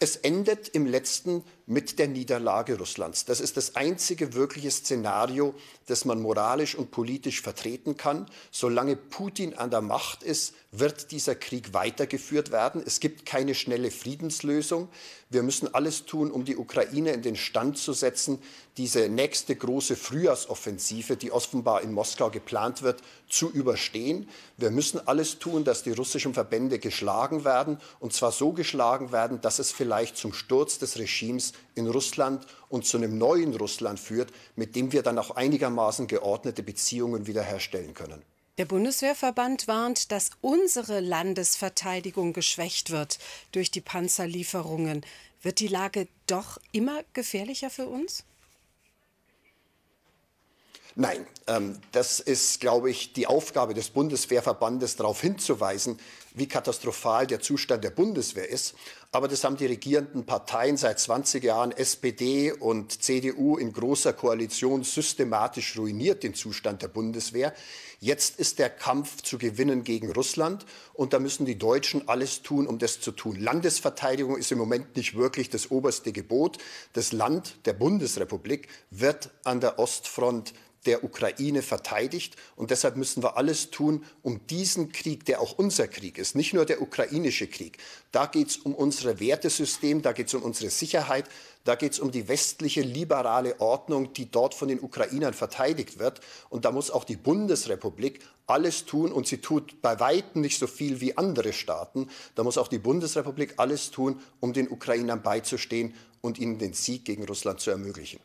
Es 0.00 0.16
endet 0.16 0.68
im 0.68 0.84
letzten 0.84 1.42
mit 1.68 1.98
der 1.98 2.08
Niederlage 2.08 2.78
Russlands. 2.78 3.26
Das 3.26 3.40
ist 3.40 3.58
das 3.58 3.76
einzige 3.76 4.32
wirkliche 4.32 4.70
Szenario, 4.70 5.54
das 5.86 6.06
man 6.06 6.20
moralisch 6.20 6.74
und 6.74 6.90
politisch 6.90 7.42
vertreten 7.42 7.98
kann. 7.98 8.26
Solange 8.50 8.96
Putin 8.96 9.52
an 9.52 9.70
der 9.70 9.82
Macht 9.82 10.22
ist, 10.22 10.54
wird 10.70 11.10
dieser 11.12 11.34
Krieg 11.34 11.72
weitergeführt 11.74 12.52
werden. 12.52 12.82
Es 12.84 13.00
gibt 13.00 13.26
keine 13.26 13.54
schnelle 13.54 13.90
Friedenslösung. 13.90 14.88
Wir 15.30 15.42
müssen 15.42 15.74
alles 15.74 16.04
tun, 16.04 16.30
um 16.30 16.44
die 16.44 16.56
Ukraine 16.56 17.12
in 17.12 17.22
den 17.22 17.36
Stand 17.36 17.78
zu 17.78 17.92
setzen, 17.92 18.38
diese 18.78 19.08
nächste 19.08 19.56
große 19.56 19.96
Frühjahrsoffensive, 19.96 21.16
die 21.16 21.32
offenbar 21.32 21.82
in 21.82 21.92
Moskau 21.92 22.30
geplant 22.30 22.82
wird, 22.82 23.02
zu 23.28 23.50
überstehen. 23.50 24.28
Wir 24.56 24.70
müssen 24.70 25.06
alles 25.06 25.38
tun, 25.38 25.64
dass 25.64 25.82
die 25.82 25.92
russischen 25.92 26.32
Verbände 26.32 26.78
geschlagen 26.78 27.44
werden, 27.44 27.78
und 27.98 28.12
zwar 28.12 28.32
so 28.32 28.52
geschlagen 28.52 29.10
werden, 29.10 29.40
dass 29.40 29.58
es 29.58 29.72
vielleicht 29.72 30.16
zum 30.16 30.32
Sturz 30.32 30.78
des 30.78 30.98
Regimes 30.98 31.52
in 31.74 31.86
Russland 31.86 32.46
und 32.68 32.86
zu 32.86 32.96
einem 32.96 33.18
neuen 33.18 33.54
Russland 33.54 34.00
führt, 34.00 34.32
mit 34.56 34.76
dem 34.76 34.92
wir 34.92 35.02
dann 35.02 35.18
auch 35.18 35.32
einigermaßen 35.32 36.06
geordnete 36.06 36.62
Beziehungen 36.62 37.26
wiederherstellen 37.26 37.94
können. 37.94 38.22
Der 38.58 38.64
Bundeswehrverband 38.64 39.68
warnt, 39.68 40.10
dass 40.10 40.30
unsere 40.40 40.98
Landesverteidigung 40.98 42.32
geschwächt 42.32 42.90
wird 42.90 43.18
durch 43.52 43.70
die 43.70 43.80
Panzerlieferungen. 43.80 45.06
Wird 45.42 45.60
die 45.60 45.68
Lage 45.68 46.08
doch 46.26 46.58
immer 46.72 47.02
gefährlicher 47.12 47.70
für 47.70 47.86
uns? 47.86 48.24
Nein, 51.00 51.24
ähm, 51.46 51.78
das 51.92 52.18
ist, 52.18 52.58
glaube 52.58 52.90
ich, 52.90 53.12
die 53.12 53.28
Aufgabe 53.28 53.72
des 53.72 53.90
Bundeswehrverbandes, 53.90 54.96
darauf 54.96 55.20
hinzuweisen, 55.20 56.00
wie 56.38 56.46
katastrophal 56.46 57.26
der 57.26 57.40
Zustand 57.40 57.84
der 57.84 57.90
Bundeswehr 57.90 58.48
ist. 58.48 58.74
Aber 59.10 59.26
das 59.26 59.42
haben 59.42 59.56
die 59.56 59.66
regierenden 59.66 60.26
Parteien 60.26 60.76
seit 60.76 61.00
20 61.00 61.42
Jahren, 61.42 61.72
SPD 61.72 62.52
und 62.52 63.02
CDU 63.02 63.56
in 63.56 63.72
großer 63.72 64.12
Koalition 64.12 64.84
systematisch 64.84 65.78
ruiniert, 65.78 66.22
den 66.22 66.34
Zustand 66.34 66.82
der 66.82 66.88
Bundeswehr. 66.88 67.54
Jetzt 68.00 68.38
ist 68.38 68.58
der 68.58 68.70
Kampf 68.70 69.22
zu 69.22 69.38
gewinnen 69.38 69.82
gegen 69.82 70.12
Russland 70.12 70.66
und 70.92 71.12
da 71.14 71.18
müssen 71.18 71.46
die 71.46 71.58
Deutschen 71.58 72.06
alles 72.06 72.42
tun, 72.42 72.66
um 72.66 72.78
das 72.78 73.00
zu 73.00 73.10
tun. 73.10 73.36
Landesverteidigung 73.40 74.36
ist 74.36 74.52
im 74.52 74.58
Moment 74.58 74.94
nicht 74.94 75.16
wirklich 75.16 75.50
das 75.50 75.70
oberste 75.70 76.12
Gebot. 76.12 76.58
Das 76.92 77.12
Land 77.12 77.56
der 77.64 77.72
Bundesrepublik 77.72 78.68
wird 78.90 79.30
an 79.42 79.60
der 79.60 79.78
Ostfront 79.78 80.52
der 80.86 81.04
Ukraine 81.04 81.62
verteidigt. 81.62 82.36
Und 82.56 82.70
deshalb 82.70 82.96
müssen 82.96 83.22
wir 83.22 83.36
alles 83.36 83.70
tun, 83.70 84.04
um 84.22 84.46
diesen 84.46 84.92
Krieg, 84.92 85.24
der 85.24 85.40
auch 85.40 85.58
unser 85.58 85.88
Krieg 85.88 86.18
ist, 86.18 86.34
nicht 86.34 86.54
nur 86.54 86.64
der 86.64 86.82
ukrainische 86.82 87.46
Krieg, 87.46 87.78
da 88.12 88.26
geht 88.26 88.48
es 88.48 88.56
um 88.56 88.74
unser 88.74 89.20
Wertesystem, 89.20 90.02
da 90.02 90.12
geht 90.12 90.28
es 90.28 90.34
um 90.34 90.42
unsere 90.42 90.70
Sicherheit, 90.70 91.26
da 91.64 91.74
geht 91.74 91.92
es 91.92 91.98
um 91.98 92.10
die 92.10 92.28
westliche 92.28 92.80
liberale 92.80 93.60
Ordnung, 93.60 94.14
die 94.14 94.30
dort 94.30 94.54
von 94.54 94.68
den 94.68 94.80
Ukrainern 94.80 95.34
verteidigt 95.34 95.98
wird. 95.98 96.20
Und 96.48 96.64
da 96.64 96.72
muss 96.72 96.90
auch 96.90 97.04
die 97.04 97.16
Bundesrepublik 97.16 98.20
alles 98.46 98.86
tun, 98.86 99.12
und 99.12 99.26
sie 99.26 99.38
tut 99.38 99.82
bei 99.82 100.00
weitem 100.00 100.40
nicht 100.40 100.58
so 100.58 100.66
viel 100.66 101.02
wie 101.02 101.18
andere 101.18 101.52
Staaten. 101.52 102.08
Da 102.34 102.44
muss 102.44 102.56
auch 102.56 102.68
die 102.68 102.78
Bundesrepublik 102.78 103.54
alles 103.58 103.90
tun, 103.90 104.20
um 104.40 104.54
den 104.54 104.70
Ukrainern 104.70 105.22
beizustehen 105.22 105.94
und 106.22 106.38
ihnen 106.38 106.58
den 106.58 106.72
Sieg 106.72 107.04
gegen 107.04 107.24
Russland 107.24 107.60
zu 107.60 107.70
ermöglichen. 107.70 108.20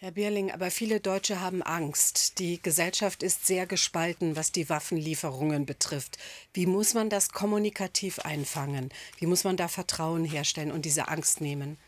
Herr 0.00 0.12
Bierling, 0.12 0.52
aber 0.52 0.70
viele 0.70 1.00
Deutsche 1.00 1.40
haben 1.40 1.60
Angst. 1.60 2.38
Die 2.38 2.62
Gesellschaft 2.62 3.24
ist 3.24 3.48
sehr 3.48 3.66
gespalten, 3.66 4.36
was 4.36 4.52
die 4.52 4.68
Waffenlieferungen 4.68 5.66
betrifft. 5.66 6.18
Wie 6.52 6.66
muss 6.66 6.94
man 6.94 7.10
das 7.10 7.30
kommunikativ 7.30 8.20
einfangen? 8.20 8.90
Wie 9.18 9.26
muss 9.26 9.42
man 9.42 9.56
da 9.56 9.66
Vertrauen 9.66 10.24
herstellen 10.24 10.70
und 10.70 10.84
diese 10.84 11.08
Angst 11.08 11.40
nehmen? 11.40 11.78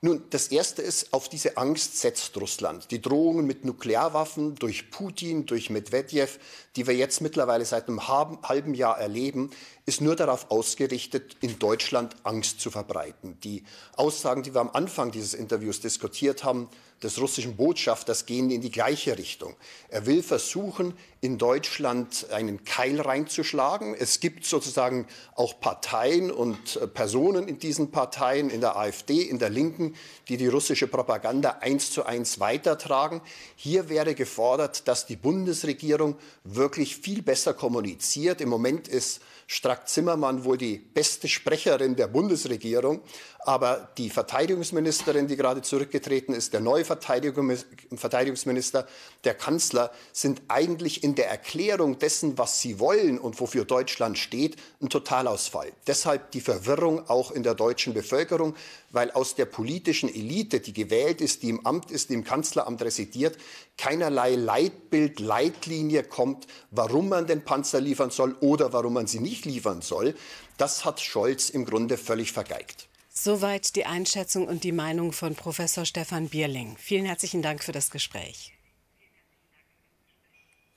Nun, 0.00 0.22
das 0.30 0.48
Erste 0.48 0.80
ist, 0.80 1.12
auf 1.12 1.28
diese 1.28 1.56
Angst 1.56 1.98
setzt 1.98 2.36
Russland. 2.36 2.90
Die 2.92 3.02
Drohungen 3.02 3.46
mit 3.46 3.64
Nuklearwaffen 3.64 4.54
durch 4.54 4.92
Putin, 4.92 5.44
durch 5.46 5.70
Medvedev, 5.70 6.38
die 6.76 6.86
wir 6.86 6.94
jetzt 6.94 7.20
mittlerweile 7.20 7.64
seit 7.64 7.88
einem 7.88 8.06
halben 8.06 8.74
Jahr 8.74 8.98
erleben, 8.98 9.50
ist 9.86 10.00
nur 10.00 10.14
darauf 10.14 10.52
ausgerichtet, 10.52 11.36
in 11.40 11.58
Deutschland 11.58 12.14
Angst 12.22 12.60
zu 12.60 12.70
verbreiten. 12.70 13.40
Die 13.42 13.64
Aussagen, 13.96 14.44
die 14.44 14.54
wir 14.54 14.60
am 14.60 14.70
Anfang 14.70 15.10
dieses 15.10 15.34
Interviews 15.34 15.80
diskutiert 15.80 16.44
haben, 16.44 16.68
des 17.02 17.20
russischen 17.20 17.56
Botschafters 17.56 18.26
gehen 18.26 18.50
in 18.50 18.60
die 18.60 18.70
gleiche 18.70 19.16
Richtung. 19.16 19.54
Er 19.88 20.06
will 20.06 20.22
versuchen, 20.22 20.94
in 21.20 21.36
Deutschland 21.36 22.26
einen 22.30 22.64
Keil 22.64 23.00
reinzuschlagen. 23.00 23.94
Es 23.94 24.20
gibt 24.20 24.44
sozusagen 24.44 25.06
auch 25.34 25.58
Parteien 25.60 26.30
und 26.30 26.76
äh, 26.76 26.86
Personen 26.86 27.48
in 27.48 27.58
diesen 27.58 27.90
Parteien, 27.90 28.50
in 28.50 28.60
der 28.60 28.76
AfD, 28.76 29.22
in 29.22 29.38
der 29.38 29.50
Linken, 29.50 29.96
die 30.28 30.36
die 30.36 30.46
russische 30.46 30.86
Propaganda 30.86 31.58
eins 31.60 31.90
zu 31.90 32.04
eins 32.04 32.38
weitertragen. 32.38 33.20
Hier 33.56 33.88
wäre 33.88 34.14
gefordert, 34.14 34.86
dass 34.86 35.06
die 35.06 35.16
Bundesregierung 35.16 36.16
wirklich 36.44 36.96
viel 36.96 37.22
besser 37.22 37.52
kommuniziert. 37.52 38.40
Im 38.40 38.48
Moment 38.48 38.86
ist 38.86 39.20
Strack-Zimmermann 39.48 40.44
wohl 40.44 40.58
die 40.58 40.76
beste 40.76 41.26
Sprecherin 41.26 41.96
der 41.96 42.06
Bundesregierung. 42.06 43.00
Aber 43.48 43.88
die 43.96 44.10
Verteidigungsministerin, 44.10 45.26
die 45.26 45.36
gerade 45.36 45.62
zurückgetreten 45.62 46.34
ist, 46.34 46.52
der 46.52 46.60
neue 46.60 46.84
Verteidigungsminister, 46.84 48.86
der 49.24 49.32
Kanzler, 49.32 49.90
sind 50.12 50.42
eigentlich 50.48 51.02
in 51.02 51.14
der 51.14 51.30
Erklärung 51.30 51.98
dessen, 51.98 52.36
was 52.36 52.60
sie 52.60 52.78
wollen 52.78 53.18
und 53.18 53.40
wofür 53.40 53.64
Deutschland 53.64 54.18
steht, 54.18 54.56
ein 54.82 54.90
Totalausfall. 54.90 55.72
Deshalb 55.86 56.30
die 56.32 56.42
Verwirrung 56.42 57.08
auch 57.08 57.30
in 57.30 57.42
der 57.42 57.54
deutschen 57.54 57.94
Bevölkerung, 57.94 58.54
weil 58.90 59.10
aus 59.12 59.34
der 59.34 59.46
politischen 59.46 60.14
Elite, 60.14 60.60
die 60.60 60.74
gewählt 60.74 61.22
ist, 61.22 61.42
die 61.42 61.48
im 61.48 61.64
Amt 61.64 61.90
ist, 61.90 62.10
die 62.10 62.14
im 62.14 62.24
Kanzleramt 62.24 62.82
residiert, 62.82 63.38
keinerlei 63.78 64.34
Leitbild, 64.34 65.20
Leitlinie 65.20 66.04
kommt, 66.04 66.46
warum 66.70 67.08
man 67.08 67.26
den 67.26 67.46
Panzer 67.46 67.80
liefern 67.80 68.10
soll 68.10 68.36
oder 68.40 68.74
warum 68.74 68.92
man 68.92 69.06
sie 69.06 69.20
nicht 69.20 69.46
liefern 69.46 69.80
soll. 69.80 70.14
Das 70.58 70.84
hat 70.84 71.00
Scholz 71.00 71.48
im 71.48 71.64
Grunde 71.64 71.96
völlig 71.96 72.32
vergeigt. 72.32 72.87
Soweit 73.20 73.74
die 73.74 73.84
Einschätzung 73.84 74.46
und 74.46 74.62
die 74.62 74.70
Meinung 74.70 75.10
von 75.10 75.34
Professor 75.34 75.84
Stefan 75.84 76.28
Bierling. 76.28 76.76
Vielen 76.76 77.04
herzlichen 77.04 77.42
Dank 77.42 77.64
für 77.64 77.72
das 77.72 77.90
Gespräch. 77.90 78.52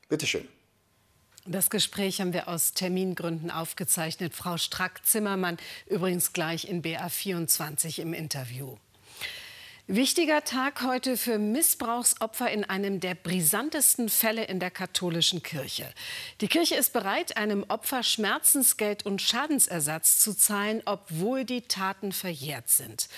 Bitte 0.10 0.25
schön. 0.25 0.47
Das 1.45 1.69
Gespräch 1.69 2.19
haben 2.19 2.34
wir 2.34 2.47
aus 2.47 2.73
Termingründen 2.73 3.51
aufgezeichnet. 3.51 4.34
Frau 4.34 4.58
Strack-Zimmermann 4.58 5.58
übrigens 5.86 6.34
gleich 6.34 6.67
in 6.67 6.82
BA24 6.82 8.01
im 8.01 8.12
Interview. 8.12 8.75
Wichtiger 9.93 10.45
Tag 10.45 10.84
heute 10.84 11.17
für 11.17 11.38
Missbrauchsopfer 11.38 12.49
in 12.49 12.63
einem 12.63 13.01
der 13.01 13.13
brisantesten 13.13 14.08
Fälle 14.08 14.45
in 14.45 14.62
der 14.62 14.71
katholischen 14.71 15.43
Kirche. 15.43 15.93
Die 16.39 16.47
Kirche 16.47 16.75
ist 16.75 16.93
bereit, 16.93 17.36
einem 17.36 17.65
Opfer 17.67 18.01
Schmerzensgeld 18.01 19.06
und 19.06 19.21
Schadensersatz 19.21 20.19
zu 20.19 20.34
zahlen, 20.34 20.82
obwohl 20.86 21.43
die 21.43 21.63
Taten 21.63 22.13
verjährt 22.13 22.69
sind. 22.69 23.10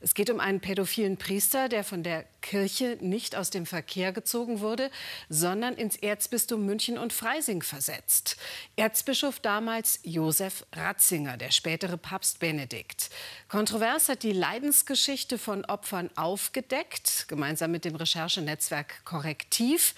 Es 0.00 0.14
geht 0.14 0.30
um 0.30 0.38
einen 0.38 0.60
pädophilen 0.60 1.16
Priester, 1.16 1.68
der 1.68 1.82
von 1.82 2.04
der 2.04 2.24
Kirche 2.40 2.98
nicht 3.00 3.34
aus 3.34 3.50
dem 3.50 3.66
Verkehr 3.66 4.12
gezogen 4.12 4.60
wurde, 4.60 4.92
sondern 5.28 5.74
ins 5.74 5.96
Erzbistum 5.96 6.64
München 6.64 6.98
und 6.98 7.12
Freising 7.12 7.62
versetzt. 7.62 8.36
Erzbischof 8.76 9.40
damals 9.40 9.98
Josef 10.04 10.64
Ratzinger, 10.72 11.36
der 11.36 11.50
spätere 11.50 11.96
Papst 11.96 12.38
Benedikt. 12.38 13.10
Kontrovers 13.48 14.08
hat 14.08 14.22
die 14.22 14.32
Leidensgeschichte 14.32 15.36
von 15.36 15.64
Opfern 15.64 16.10
aufgedeckt, 16.16 17.26
gemeinsam 17.26 17.72
mit 17.72 17.84
dem 17.84 17.96
Recherchenetzwerk 17.96 19.04
Korrektiv. 19.04 19.96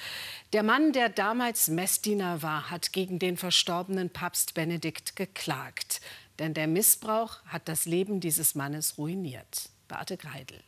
Der 0.55 0.63
Mann, 0.63 0.95
der 0.95 1.11
damals 1.11 1.69
Messdiener 1.69 2.43
war, 2.43 2.71
hat 2.71 2.95
gegen 2.95 3.19
den 3.19 3.37
verstorbenen 3.37 4.09
Papst 4.09 4.55
Benedikt 4.55 5.15
geklagt. 5.15 6.01
Denn 6.39 6.55
der 6.55 6.69
Missbrauch 6.69 7.45
hat 7.45 7.69
das 7.69 7.85
Leben 7.85 8.21
dieses 8.21 8.55
Mannes 8.55 8.97
ruiniert. 8.97 9.69
Beate 9.91 10.17
Greidel. 10.17 10.61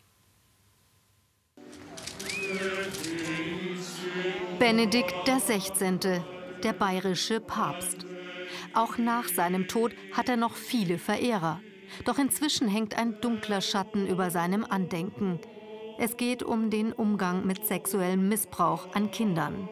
Benedikt 4.59 5.15
XVI., 5.25 6.23
der 6.65 6.73
bayerische 6.73 7.39
Papst. 7.39 8.05
Auch 8.75 8.99
nach 8.99 9.29
seinem 9.29 9.69
Tod 9.69 9.93
hat 10.13 10.29
er 10.29 10.37
noch 10.37 10.57
viele 10.57 10.99
Verehrer. 10.99 11.61
Doch 12.05 12.19
inzwischen 12.19 12.67
hängt 12.67 12.99
ein 12.99 13.21
dunkler 13.21 13.61
Schatten 13.61 14.09
über 14.09 14.33
seinem 14.33 14.65
Andenken. 14.65 15.39
Es 15.99 16.17
geht 16.17 16.43
um 16.43 16.71
den 16.71 16.93
Umgang 16.93 17.47
mit 17.47 17.65
sexuellem 17.65 18.29
Missbrauch 18.29 18.93
an 18.93 19.13
Kindern. 19.13 19.69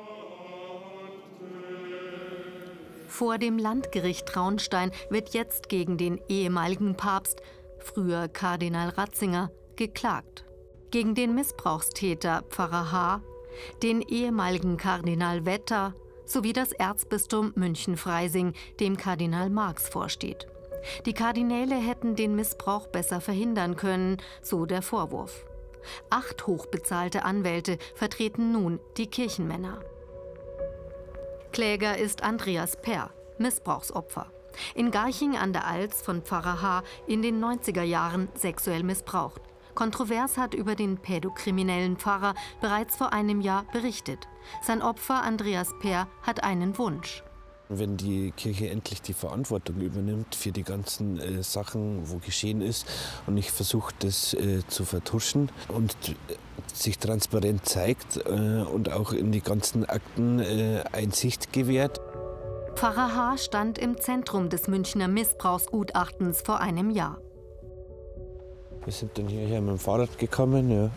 Vor 3.09 3.39
dem 3.39 3.59
Landgericht 3.59 4.27
Traunstein 4.27 4.93
wird 5.09 5.35
jetzt 5.35 5.69
gegen 5.69 5.99
den 5.99 6.21
ehemaligen 6.29 6.97
Papst 6.97 7.43
früher 7.83 8.29
Kardinal 8.29 8.91
Ratzinger, 8.91 9.51
geklagt. 9.77 10.45
Gegen 10.91 11.15
den 11.15 11.35
Missbrauchstäter 11.35 12.43
Pfarrer 12.49 12.93
H., 12.93 13.23
den 13.83 14.03
ehemaligen 14.03 14.77
Kardinal 14.77 15.47
Wetter 15.47 15.95
sowie 16.25 16.53
das 16.53 16.73
Erzbistum 16.73 17.53
München-Freising, 17.57 18.55
dem 18.79 18.97
Kardinal 18.97 19.51
Marx 19.51 19.89
vorsteht. 19.89 20.47
Die 21.07 21.13
Kardinäle 21.13 21.75
hätten 21.75 22.17
den 22.17 22.37
Missbrauch 22.37 22.87
besser 22.87 23.21
verhindern 23.21 23.77
können, 23.77 24.19
so 24.43 24.67
der 24.67 24.83
Vorwurf. 24.83 25.45
Acht 26.09 26.47
hochbezahlte 26.47 27.25
Anwälte 27.25 27.79
vertreten 27.95 28.53
nun 28.53 28.81
die 28.97 29.07
Kirchenmänner. 29.07 29.81
Kläger 31.53 31.99
ist 31.99 32.23
Andreas 32.23 32.81
Perr, 32.81 33.11
Missbrauchsopfer 33.39 34.31
in 34.75 34.91
Garching 34.91 35.37
an 35.37 35.53
der 35.53 35.67
Alz 35.67 36.03
von 36.03 36.23
Pfarrer 36.23 36.63
H. 36.63 36.83
in 37.07 37.23
den 37.23 37.43
90er 37.43 37.83
Jahren 37.83 38.29
sexuell 38.35 38.83
missbraucht. 38.83 39.43
Kontrovers 39.75 40.37
hat 40.37 40.55
über 40.55 40.75
den 40.75 40.99
pädokriminellen 40.99 41.97
Pfarrer 41.97 42.35
bereits 42.61 42.97
vor 42.97 43.13
einem 43.13 43.41
Jahr 43.41 43.65
berichtet. 43.73 44.29
Sein 44.63 44.83
Opfer 44.83 45.23
Andreas 45.23 45.71
Peer 45.81 46.09
hat 46.23 46.43
einen 46.43 46.77
Wunsch. 46.79 47.23
Wenn 47.73 47.97
die 47.97 48.33
Kirche 48.33 48.69
endlich 48.69 49.01
die 49.01 49.15
Verantwortung 49.15 49.81
übernimmt 49.81 50.35
für 50.35 50.51
die 50.51 50.65
ganzen 50.65 51.21
äh, 51.21 51.45
Sachen, 51.45 52.11
wo 52.11 52.19
geschehen 52.19 52.63
ist, 52.63 52.85
und 53.29 53.35
nicht 53.35 53.53
versucht, 53.53 53.95
das 54.03 54.35
äh, 54.35 54.67
zu 54.67 54.85
vertuschen 54.85 55.51
und 55.69 55.95
äh, 56.09 56.15
sich 56.75 56.99
transparent 56.99 57.65
zeigt 57.67 58.17
äh, 58.27 58.31
und 58.31 58.91
auch 58.91 59.13
in 59.13 59.31
die 59.31 59.41
ganzen 59.41 59.85
Akten 59.85 60.41
äh, 60.41 60.83
Einsicht 60.93 61.53
gewährt. 61.53 62.01
Pfarrer 62.75 63.15
H. 63.15 63.39
stand 63.39 63.79
im 63.79 64.01
Zentrum 64.01 64.49
des 64.49 64.69
Münchner 64.69 65.09
Missbrauchsgutachtens 65.09 66.43
vor 66.43 66.61
einem 66.61 66.91
Jahr. 66.91 67.19
Wir 68.85 68.93
sind 68.93 69.19
dann 69.19 69.29
hierher 69.29 69.61
mit 69.61 69.71
dem 69.71 69.79
Fahrrad 69.79 70.19
gekommen 70.19 70.71
ja, 70.71 70.91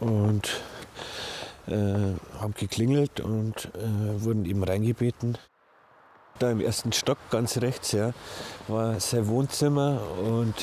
und 0.00 0.62
äh, 1.66 2.14
haben 2.40 2.54
geklingelt 2.56 3.20
und 3.20 3.70
äh, 3.74 4.22
wurden 4.22 4.44
eben 4.44 4.62
reingebeten. 4.62 5.36
Da 6.38 6.50
im 6.50 6.60
ersten 6.60 6.92
Stock 6.92 7.18
ganz 7.30 7.58
rechts 7.58 7.92
ja, 7.92 8.12
war 8.68 9.00
sein 9.00 9.26
Wohnzimmer 9.28 10.00
und 10.22 10.54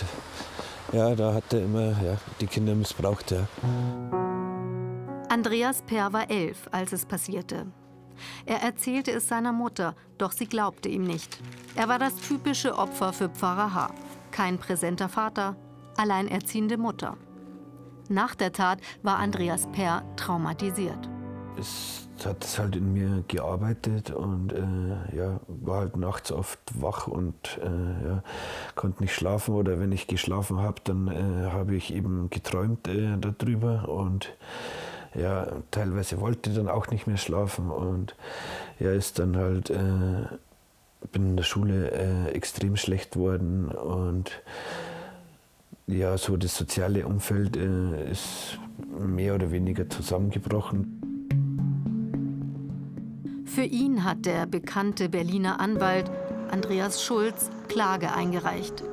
ja, 0.92 1.16
da 1.16 1.34
hat 1.34 1.54
er 1.54 1.64
immer 1.64 1.90
ja, 2.04 2.18
die 2.40 2.48
Kinder 2.48 2.76
missbraucht. 2.76 3.32
Ja. 3.32 3.48
Andreas 5.30 5.82
Per 5.84 6.12
war 6.14 6.30
elf, 6.30 6.68
als 6.72 6.92
es 6.92 7.06
passierte. 7.06 7.68
Er 8.46 8.62
erzählte 8.62 9.12
es 9.12 9.28
seiner 9.28 9.54
Mutter, 9.54 9.96
doch 10.18 10.32
sie 10.32 10.48
glaubte 10.48 10.90
ihm 10.90 11.04
nicht. 11.04 11.40
Er 11.76 11.88
war 11.88 12.00
das 12.00 12.16
typische 12.16 12.78
Opfer 12.78 13.14
für 13.14 13.30
Pfarrer 13.30 13.74
H. 13.74 13.92
Kein 14.32 14.58
präsenter 14.58 15.10
Vater, 15.10 15.56
alleinerziehende 15.98 16.78
Mutter. 16.78 17.18
Nach 18.10 18.36
der 18.36 18.52
Tat 18.52 18.80
war 19.04 19.18
Andreas 19.18 19.68
Per 19.72 20.04
traumatisiert. 20.16 21.10
Es 21.58 22.08
hat 22.26 22.46
halt 22.58 22.76
in 22.76 22.94
mir 22.94 23.24
gearbeitet 23.28 24.12
und 24.12 24.54
äh, 24.54 25.16
ja, 25.16 25.40
war 25.48 25.80
halt 25.82 25.98
nachts 25.98 26.32
oft 26.32 26.60
wach 26.74 27.08
und 27.08 27.60
äh, 27.64 28.08
ja, 28.08 28.24
konnte 28.76 29.04
nicht 29.04 29.14
schlafen. 29.16 29.56
Oder 29.56 29.80
wenn 29.80 29.92
ich 29.92 30.08
geschlafen 30.08 30.60
habe, 30.60 30.82
dann 30.84 31.08
äh, 31.08 31.52
habe 31.52 31.76
ich 31.76 31.94
eben 31.94 32.30
geträumt 32.30 32.88
äh, 32.88 33.18
darüber 33.18 33.90
und 33.90 34.34
ja, 35.14 35.48
teilweise 35.72 36.22
wollte 36.22 36.52
dann 36.52 36.68
auch 36.68 36.88
nicht 36.90 37.08
mehr 37.08 37.18
schlafen 37.18 37.70
und 37.70 38.16
er 38.80 38.94
ist 38.94 39.20
dann 39.20 39.36
halt, 39.36 39.70
äh, 39.70 40.26
bin 41.12 41.32
in 41.32 41.38
der 41.38 41.44
Schule 41.44 41.92
äh, 41.92 42.32
extrem 42.32 42.78
schlecht 42.78 43.16
worden 43.16 43.70
und 43.70 44.42
ja, 45.88 46.18
so 46.18 46.38
das 46.38 46.56
soziale 46.56 47.06
Umfeld 47.06 47.58
äh, 47.58 48.12
ist 48.12 48.60
mehr 48.98 49.36
oder 49.36 49.52
weniger 49.52 49.90
zusammengebrochen. 49.90 50.98
Für 53.46 53.64
ihn 53.64 54.06
hat 54.06 54.26
der 54.26 54.46
bekannte 54.46 55.10
Berliner 55.10 55.60
Anwalt 55.60 56.10
Andreas 56.50 57.04
Schulz 57.04 57.50
Klage 57.68 58.14
eingereicht. 58.14 58.84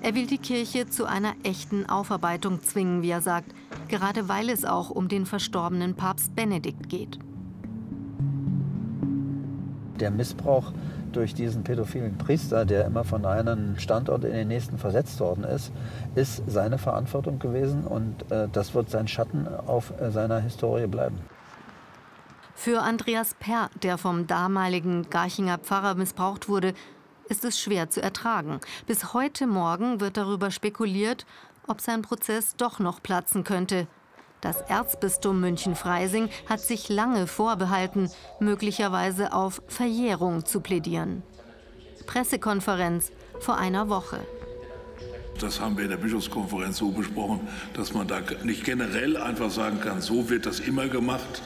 Er 0.00 0.14
will 0.14 0.26
die 0.26 0.38
Kirche 0.38 0.88
zu 0.88 1.06
einer 1.06 1.34
echten 1.42 1.88
Aufarbeitung 1.88 2.62
zwingen, 2.62 3.02
wie 3.02 3.10
er 3.10 3.20
sagt, 3.20 3.52
gerade 3.92 4.26
weil 4.26 4.48
es 4.48 4.64
auch 4.64 4.88
um 4.88 5.08
den 5.08 5.26
verstorbenen 5.26 5.94
Papst 5.94 6.34
Benedikt 6.34 6.88
geht. 6.88 7.18
Der 10.00 10.10
Missbrauch 10.10 10.72
durch 11.12 11.34
diesen 11.34 11.62
pädophilen 11.62 12.16
Priester, 12.16 12.64
der 12.64 12.86
immer 12.86 13.04
von 13.04 13.26
einem 13.26 13.78
Standort 13.78 14.24
in 14.24 14.32
den 14.32 14.48
nächsten 14.48 14.78
versetzt 14.78 15.20
worden 15.20 15.44
ist, 15.44 15.72
ist 16.14 16.42
seine 16.46 16.78
Verantwortung 16.78 17.38
gewesen 17.38 17.84
und 17.86 18.32
äh, 18.32 18.48
das 18.50 18.74
wird 18.74 18.88
sein 18.88 19.08
Schatten 19.08 19.46
auf 19.46 19.92
äh, 20.00 20.10
seiner 20.10 20.40
Historie 20.40 20.86
bleiben. 20.86 21.18
Für 22.54 22.80
Andreas 22.80 23.34
Perr, 23.38 23.68
der 23.82 23.98
vom 23.98 24.26
damaligen 24.26 25.10
Garchinger 25.10 25.58
Pfarrer 25.58 25.96
missbraucht 25.96 26.48
wurde, 26.48 26.72
ist 27.32 27.46
es 27.46 27.58
schwer 27.58 27.88
zu 27.88 28.02
ertragen. 28.02 28.60
Bis 28.86 29.14
heute 29.14 29.46
Morgen 29.46 30.00
wird 30.00 30.18
darüber 30.18 30.50
spekuliert, 30.50 31.24
ob 31.66 31.80
sein 31.80 32.02
Prozess 32.02 32.56
doch 32.56 32.78
noch 32.78 33.02
platzen 33.02 33.42
könnte. 33.42 33.86
Das 34.42 34.60
Erzbistum 34.60 35.40
München-Freising 35.40 36.28
hat 36.46 36.60
sich 36.60 36.90
lange 36.90 37.26
vorbehalten, 37.26 38.10
möglicherweise 38.38 39.32
auf 39.32 39.62
Verjährung 39.66 40.44
zu 40.44 40.60
plädieren. 40.60 41.22
Pressekonferenz 42.06 43.12
vor 43.40 43.56
einer 43.56 43.88
Woche. 43.88 44.20
Das 45.40 45.58
haben 45.58 45.78
wir 45.78 45.84
in 45.84 45.90
der 45.90 45.96
Bischofskonferenz 45.96 46.76
so 46.76 46.90
besprochen, 46.90 47.48
dass 47.72 47.94
man 47.94 48.06
da 48.06 48.20
nicht 48.42 48.64
generell 48.64 49.16
einfach 49.16 49.50
sagen 49.50 49.80
kann, 49.80 50.02
so 50.02 50.28
wird 50.28 50.44
das 50.44 50.60
immer 50.60 50.86
gemacht. 50.86 51.40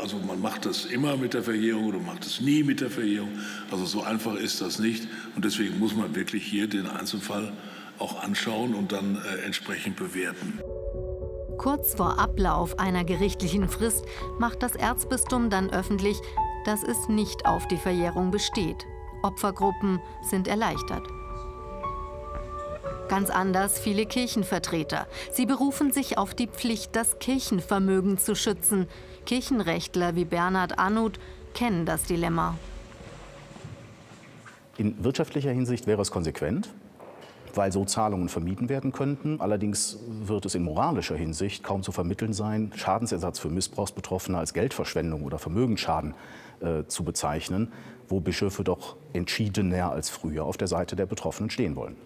Also 0.00 0.18
man 0.18 0.40
macht 0.40 0.66
das 0.66 0.84
immer 0.84 1.16
mit 1.16 1.34
der 1.34 1.42
Verjährung 1.42 1.86
oder 1.86 1.98
macht 1.98 2.24
es 2.24 2.40
nie 2.40 2.62
mit 2.62 2.80
der 2.80 2.90
Verjährung. 2.90 3.30
Also 3.70 3.84
so 3.84 4.02
einfach 4.02 4.34
ist 4.34 4.60
das 4.60 4.78
nicht. 4.78 5.08
Und 5.34 5.44
deswegen 5.44 5.78
muss 5.78 5.94
man 5.94 6.14
wirklich 6.14 6.44
hier 6.44 6.68
den 6.68 6.86
Einzelfall 6.86 7.52
auch 7.98 8.22
anschauen 8.22 8.74
und 8.74 8.92
dann 8.92 9.16
äh, 9.16 9.44
entsprechend 9.44 9.96
bewerten. 9.96 10.60
Kurz 11.58 11.94
vor 11.94 12.20
Ablauf 12.20 12.78
einer 12.78 13.04
gerichtlichen 13.04 13.68
Frist 13.68 14.04
macht 14.38 14.62
das 14.62 14.76
Erzbistum 14.76 15.50
dann 15.50 15.70
öffentlich, 15.70 16.16
dass 16.64 16.84
es 16.84 17.08
nicht 17.08 17.46
auf 17.46 17.66
die 17.66 17.76
Verjährung 17.76 18.30
besteht. 18.30 18.86
Opfergruppen 19.22 20.00
sind 20.22 20.46
erleichtert. 20.46 21.02
Ganz 23.08 23.30
anders 23.30 23.78
viele 23.78 24.06
Kirchenvertreter. 24.06 25.08
Sie 25.32 25.46
berufen 25.46 25.92
sich 25.92 26.18
auf 26.18 26.34
die 26.34 26.46
Pflicht, 26.46 26.94
das 26.94 27.18
Kirchenvermögen 27.18 28.18
zu 28.18 28.36
schützen. 28.36 28.86
Kirchenrechtler 29.28 30.16
wie 30.16 30.24
Bernhard 30.24 30.78
Anut 30.78 31.20
kennen 31.52 31.84
das 31.84 32.04
Dilemma. 32.04 32.56
In 34.78 35.04
wirtschaftlicher 35.04 35.50
Hinsicht 35.50 35.86
wäre 35.86 36.00
es 36.00 36.10
konsequent, 36.10 36.70
weil 37.54 37.70
so 37.70 37.84
Zahlungen 37.84 38.30
vermieden 38.30 38.70
werden 38.70 38.90
könnten. 38.90 39.38
Allerdings 39.42 39.98
wird 40.08 40.46
es 40.46 40.54
in 40.54 40.62
moralischer 40.62 41.14
Hinsicht 41.14 41.62
kaum 41.62 41.82
zu 41.82 41.92
vermitteln 41.92 42.32
sein, 42.32 42.72
Schadensersatz 42.74 43.38
für 43.38 43.50
Missbrauchsbetroffene 43.50 44.38
als 44.38 44.54
Geldverschwendung 44.54 45.24
oder 45.24 45.38
Vermögensschaden 45.38 46.14
äh, 46.60 46.84
zu 46.86 47.04
bezeichnen, 47.04 47.70
wo 48.08 48.20
Bischöfe 48.20 48.64
doch 48.64 48.96
entschiedener 49.12 49.92
als 49.92 50.08
früher 50.08 50.46
auf 50.46 50.56
der 50.56 50.68
Seite 50.68 50.96
der 50.96 51.04
Betroffenen 51.04 51.50
stehen 51.50 51.76
wollen. 51.76 51.96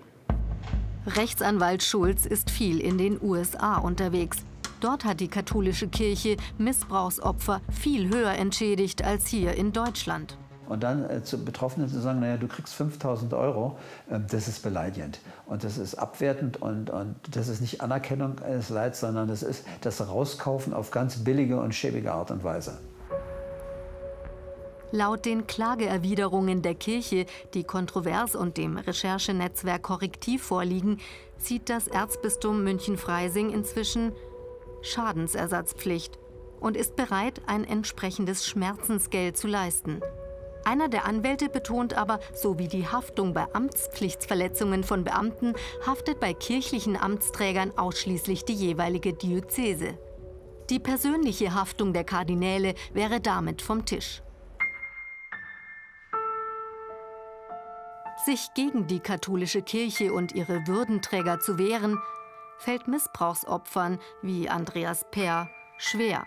Rechtsanwalt 1.07 1.85
Schulz 1.85 2.27
ist 2.27 2.51
viel 2.51 2.81
in 2.81 2.99
den 2.99 3.23
USA 3.23 3.77
unterwegs. 3.77 4.39
Dort 4.83 5.05
hat 5.05 5.21
die 5.21 5.29
katholische 5.29 5.87
Kirche 5.87 6.37
Missbrauchsopfer 6.59 7.61
viel 7.71 8.13
höher 8.13 8.33
entschädigt 8.33 9.05
als 9.05 9.29
hier 9.29 9.55
in 9.55 9.73
Deutschland. 9.73 10.37
Und 10.69 10.83
dann 10.83 11.09
äh, 11.09 11.23
zu 11.23 11.45
Betroffenen 11.45 11.89
zu 11.89 12.01
sagen, 12.01 12.19
naja, 12.19 12.37
du 12.37 12.49
kriegst 12.49 12.75
5000 12.75 13.33
Euro, 13.33 13.79
äh, 14.11 14.19
das 14.29 14.49
ist 14.49 14.61
beleidigend. 14.65 15.21
Und 15.47 15.63
das 15.63 15.79
ist 15.79 15.95
abwertend 15.95 16.61
und, 16.61 16.91
und 16.91 17.15
das 17.31 17.47
ist 17.47 17.61
nicht 17.61 17.81
Anerkennung 17.81 18.41
eines 18.41 18.71
Leids, 18.71 18.99
sondern 18.99 19.29
das 19.29 19.45
ist 19.45 19.65
das 19.83 20.05
Rauskaufen 20.09 20.73
auf 20.73 20.91
ganz 20.91 21.23
billige 21.23 21.61
und 21.61 21.77
schäbige 21.77 22.13
Art 22.13 22.33
und 22.33 22.43
Weise. 22.43 22.81
Laut 24.91 25.27
den 25.27 25.47
Klageerwiderungen 25.47 26.61
der 26.61 26.75
Kirche, 26.75 27.27
die 27.55 27.63
kontrovers 27.63 28.35
und 28.35 28.57
dem 28.57 28.79
Recherchenetzwerk 28.79 29.83
Korrektiv 29.83 30.43
vorliegen, 30.43 30.99
sieht 31.39 31.71
das 31.71 31.87
Erzbistum 31.87 32.65
München-Freising 32.65 33.51
inzwischen 33.51 34.13
Schadensersatzpflicht 34.83 36.19
und 36.61 36.77
ist 36.77 36.97
bereit, 36.97 37.41
ein 37.47 37.65
entsprechendes 37.65 38.47
Schmerzensgeld 38.47 39.37
zu 39.37 39.49
leisten. 39.49 40.01
Einer 40.65 40.89
der 40.89 41.07
Anwälte 41.07 41.49
betont 41.49 41.95
aber, 41.95 42.21
so 42.35 42.59
wie 42.59 42.69
die 42.69 42.87
Haftung 42.87 43.35
bei 43.35 43.53
Amtspflichtsverletzungen 43.53 44.85
von 44.85 45.03
Beamten, 45.03 45.55
haftet 45.85 46.21
bei 46.21 46.35
kirchlichen 46.35 46.97
Amtsträgern 46.97 47.77
ausschließlich 47.77 48.45
die 48.45 48.55
jeweilige 48.55 49.13
Diözese. 49.13 49.99
Die 50.71 50.79
persönliche 50.79 51.55
Haftung 51.55 51.93
der 51.93 52.05
Kardinäle 52.05 52.75
wäre 52.93 53.21
damit 53.21 53.61
vom 53.61 53.85
Tisch. 53.85 54.23
Sich 58.25 58.55
gegen 58.55 58.87
die 58.87 59.01
katholische 59.01 59.63
Kirche 59.63 60.13
und 60.13 60.33
ihre 60.33 60.69
Würdenträger 60.69 61.41
zu 61.41 61.59
wehren, 61.59 61.99
fällt 62.63 62.89
Missbrauchsopfern 62.89 63.99
wie 64.23 64.49
Andreas 64.49 65.05
Peer 65.11 65.51
schwer. 65.79 66.27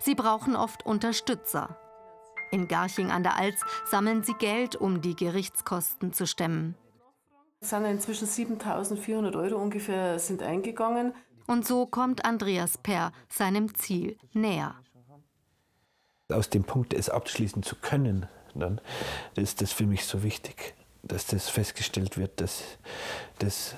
Sie 0.00 0.14
brauchen 0.14 0.56
oft 0.56 0.84
Unterstützer, 0.84 1.76
in 2.50 2.66
Garching 2.66 3.10
an 3.10 3.22
der 3.22 3.36
Alz 3.36 3.60
sammeln 3.86 4.24
sie 4.24 4.34
Geld, 4.34 4.74
um 4.74 5.00
die 5.00 5.14
Gerichtskosten 5.14 6.12
zu 6.12 6.26
stemmen. 6.26 6.74
Es 7.60 7.70
sind 7.70 7.84
inzwischen 7.84 8.26
7.400 8.26 9.36
Euro 9.36 9.56
ungefähr 9.62 10.18
sind 10.18 10.42
eingegangen. 10.42 11.14
Und 11.46 11.66
so 11.66 11.86
kommt 11.86 12.24
Andreas 12.24 12.78
Per 12.78 13.12
seinem 13.28 13.74
Ziel 13.74 14.16
näher. 14.32 14.74
Aus 16.28 16.48
dem 16.48 16.64
Punkt, 16.64 16.94
es 16.94 17.08
abschließen 17.08 17.62
zu 17.62 17.76
können, 17.76 18.26
dann 18.54 18.80
ist 19.36 19.60
das 19.60 19.72
für 19.72 19.86
mich 19.86 20.04
so 20.04 20.22
wichtig, 20.22 20.74
dass 21.02 21.26
das 21.26 21.48
festgestellt 21.48 22.18
wird, 22.18 22.40
dass 22.40 22.62
das 23.38 23.76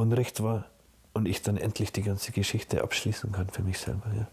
Unrecht 0.00 0.42
war 0.42 0.64
und 1.12 1.26
ich 1.26 1.42
dann 1.42 1.58
endlich 1.58 1.92
die 1.92 2.02
ganze 2.02 2.32
Geschichte 2.32 2.82
abschließen 2.82 3.32
kann 3.32 3.50
für 3.50 3.62
mich 3.62 3.78
selber. 3.78 4.10
Ja. 4.16 4.28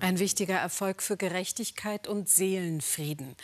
Ein 0.00 0.18
wichtiger 0.18 0.56
Erfolg 0.56 1.02
für 1.02 1.16
Gerechtigkeit 1.16 2.08
und 2.08 2.28
Seelenfrieden. 2.28 3.36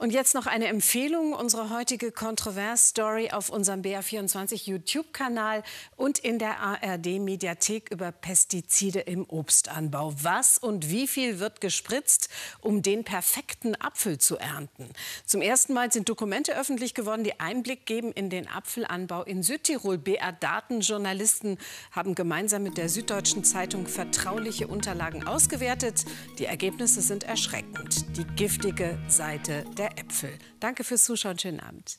Und 0.00 0.14
jetzt 0.14 0.34
noch 0.34 0.46
eine 0.46 0.68
Empfehlung, 0.68 1.34
unsere 1.34 1.68
heutige 1.68 2.10
Kontrovers-Story 2.10 3.32
auf 3.32 3.50
unserem 3.50 3.82
BR24 3.82 4.64
YouTube-Kanal 4.64 5.62
und 5.94 6.18
in 6.18 6.38
der 6.38 6.58
ARD-Mediathek 6.58 7.90
über 7.90 8.10
Pestizide 8.10 9.00
im 9.00 9.28
Obstanbau. 9.28 10.14
Was 10.22 10.56
und 10.56 10.88
wie 10.88 11.06
viel 11.06 11.38
wird 11.38 11.60
gespritzt, 11.60 12.30
um 12.62 12.80
den 12.80 13.04
perfekten 13.04 13.78
Apfel 13.78 14.16
zu 14.16 14.38
ernten? 14.38 14.88
Zum 15.26 15.42
ersten 15.42 15.74
Mal 15.74 15.92
sind 15.92 16.08
Dokumente 16.08 16.56
öffentlich 16.56 16.94
geworden, 16.94 17.22
die 17.22 17.38
Einblick 17.38 17.84
geben 17.84 18.10
in 18.10 18.30
den 18.30 18.48
Apfelanbau 18.48 19.24
in 19.24 19.42
Südtirol. 19.42 19.98
BR-Datenjournalisten 19.98 21.58
haben 21.90 22.14
gemeinsam 22.14 22.62
mit 22.62 22.78
der 22.78 22.88
Süddeutschen 22.88 23.44
Zeitung 23.44 23.86
vertrauliche 23.86 24.66
Unterlagen 24.66 25.26
ausgewertet. 25.26 26.06
Die 26.38 26.46
Ergebnisse 26.46 27.02
sind 27.02 27.24
erschreckend. 27.24 28.16
Die 28.16 28.24
giftige 28.24 28.98
Seite 29.06 29.66
der 29.76 29.89
Äpfel. 29.96 30.38
Danke 30.60 30.84
fürs 30.84 31.04
Zuschauen. 31.04 31.38
Schönen 31.38 31.60
Abend. 31.60 31.98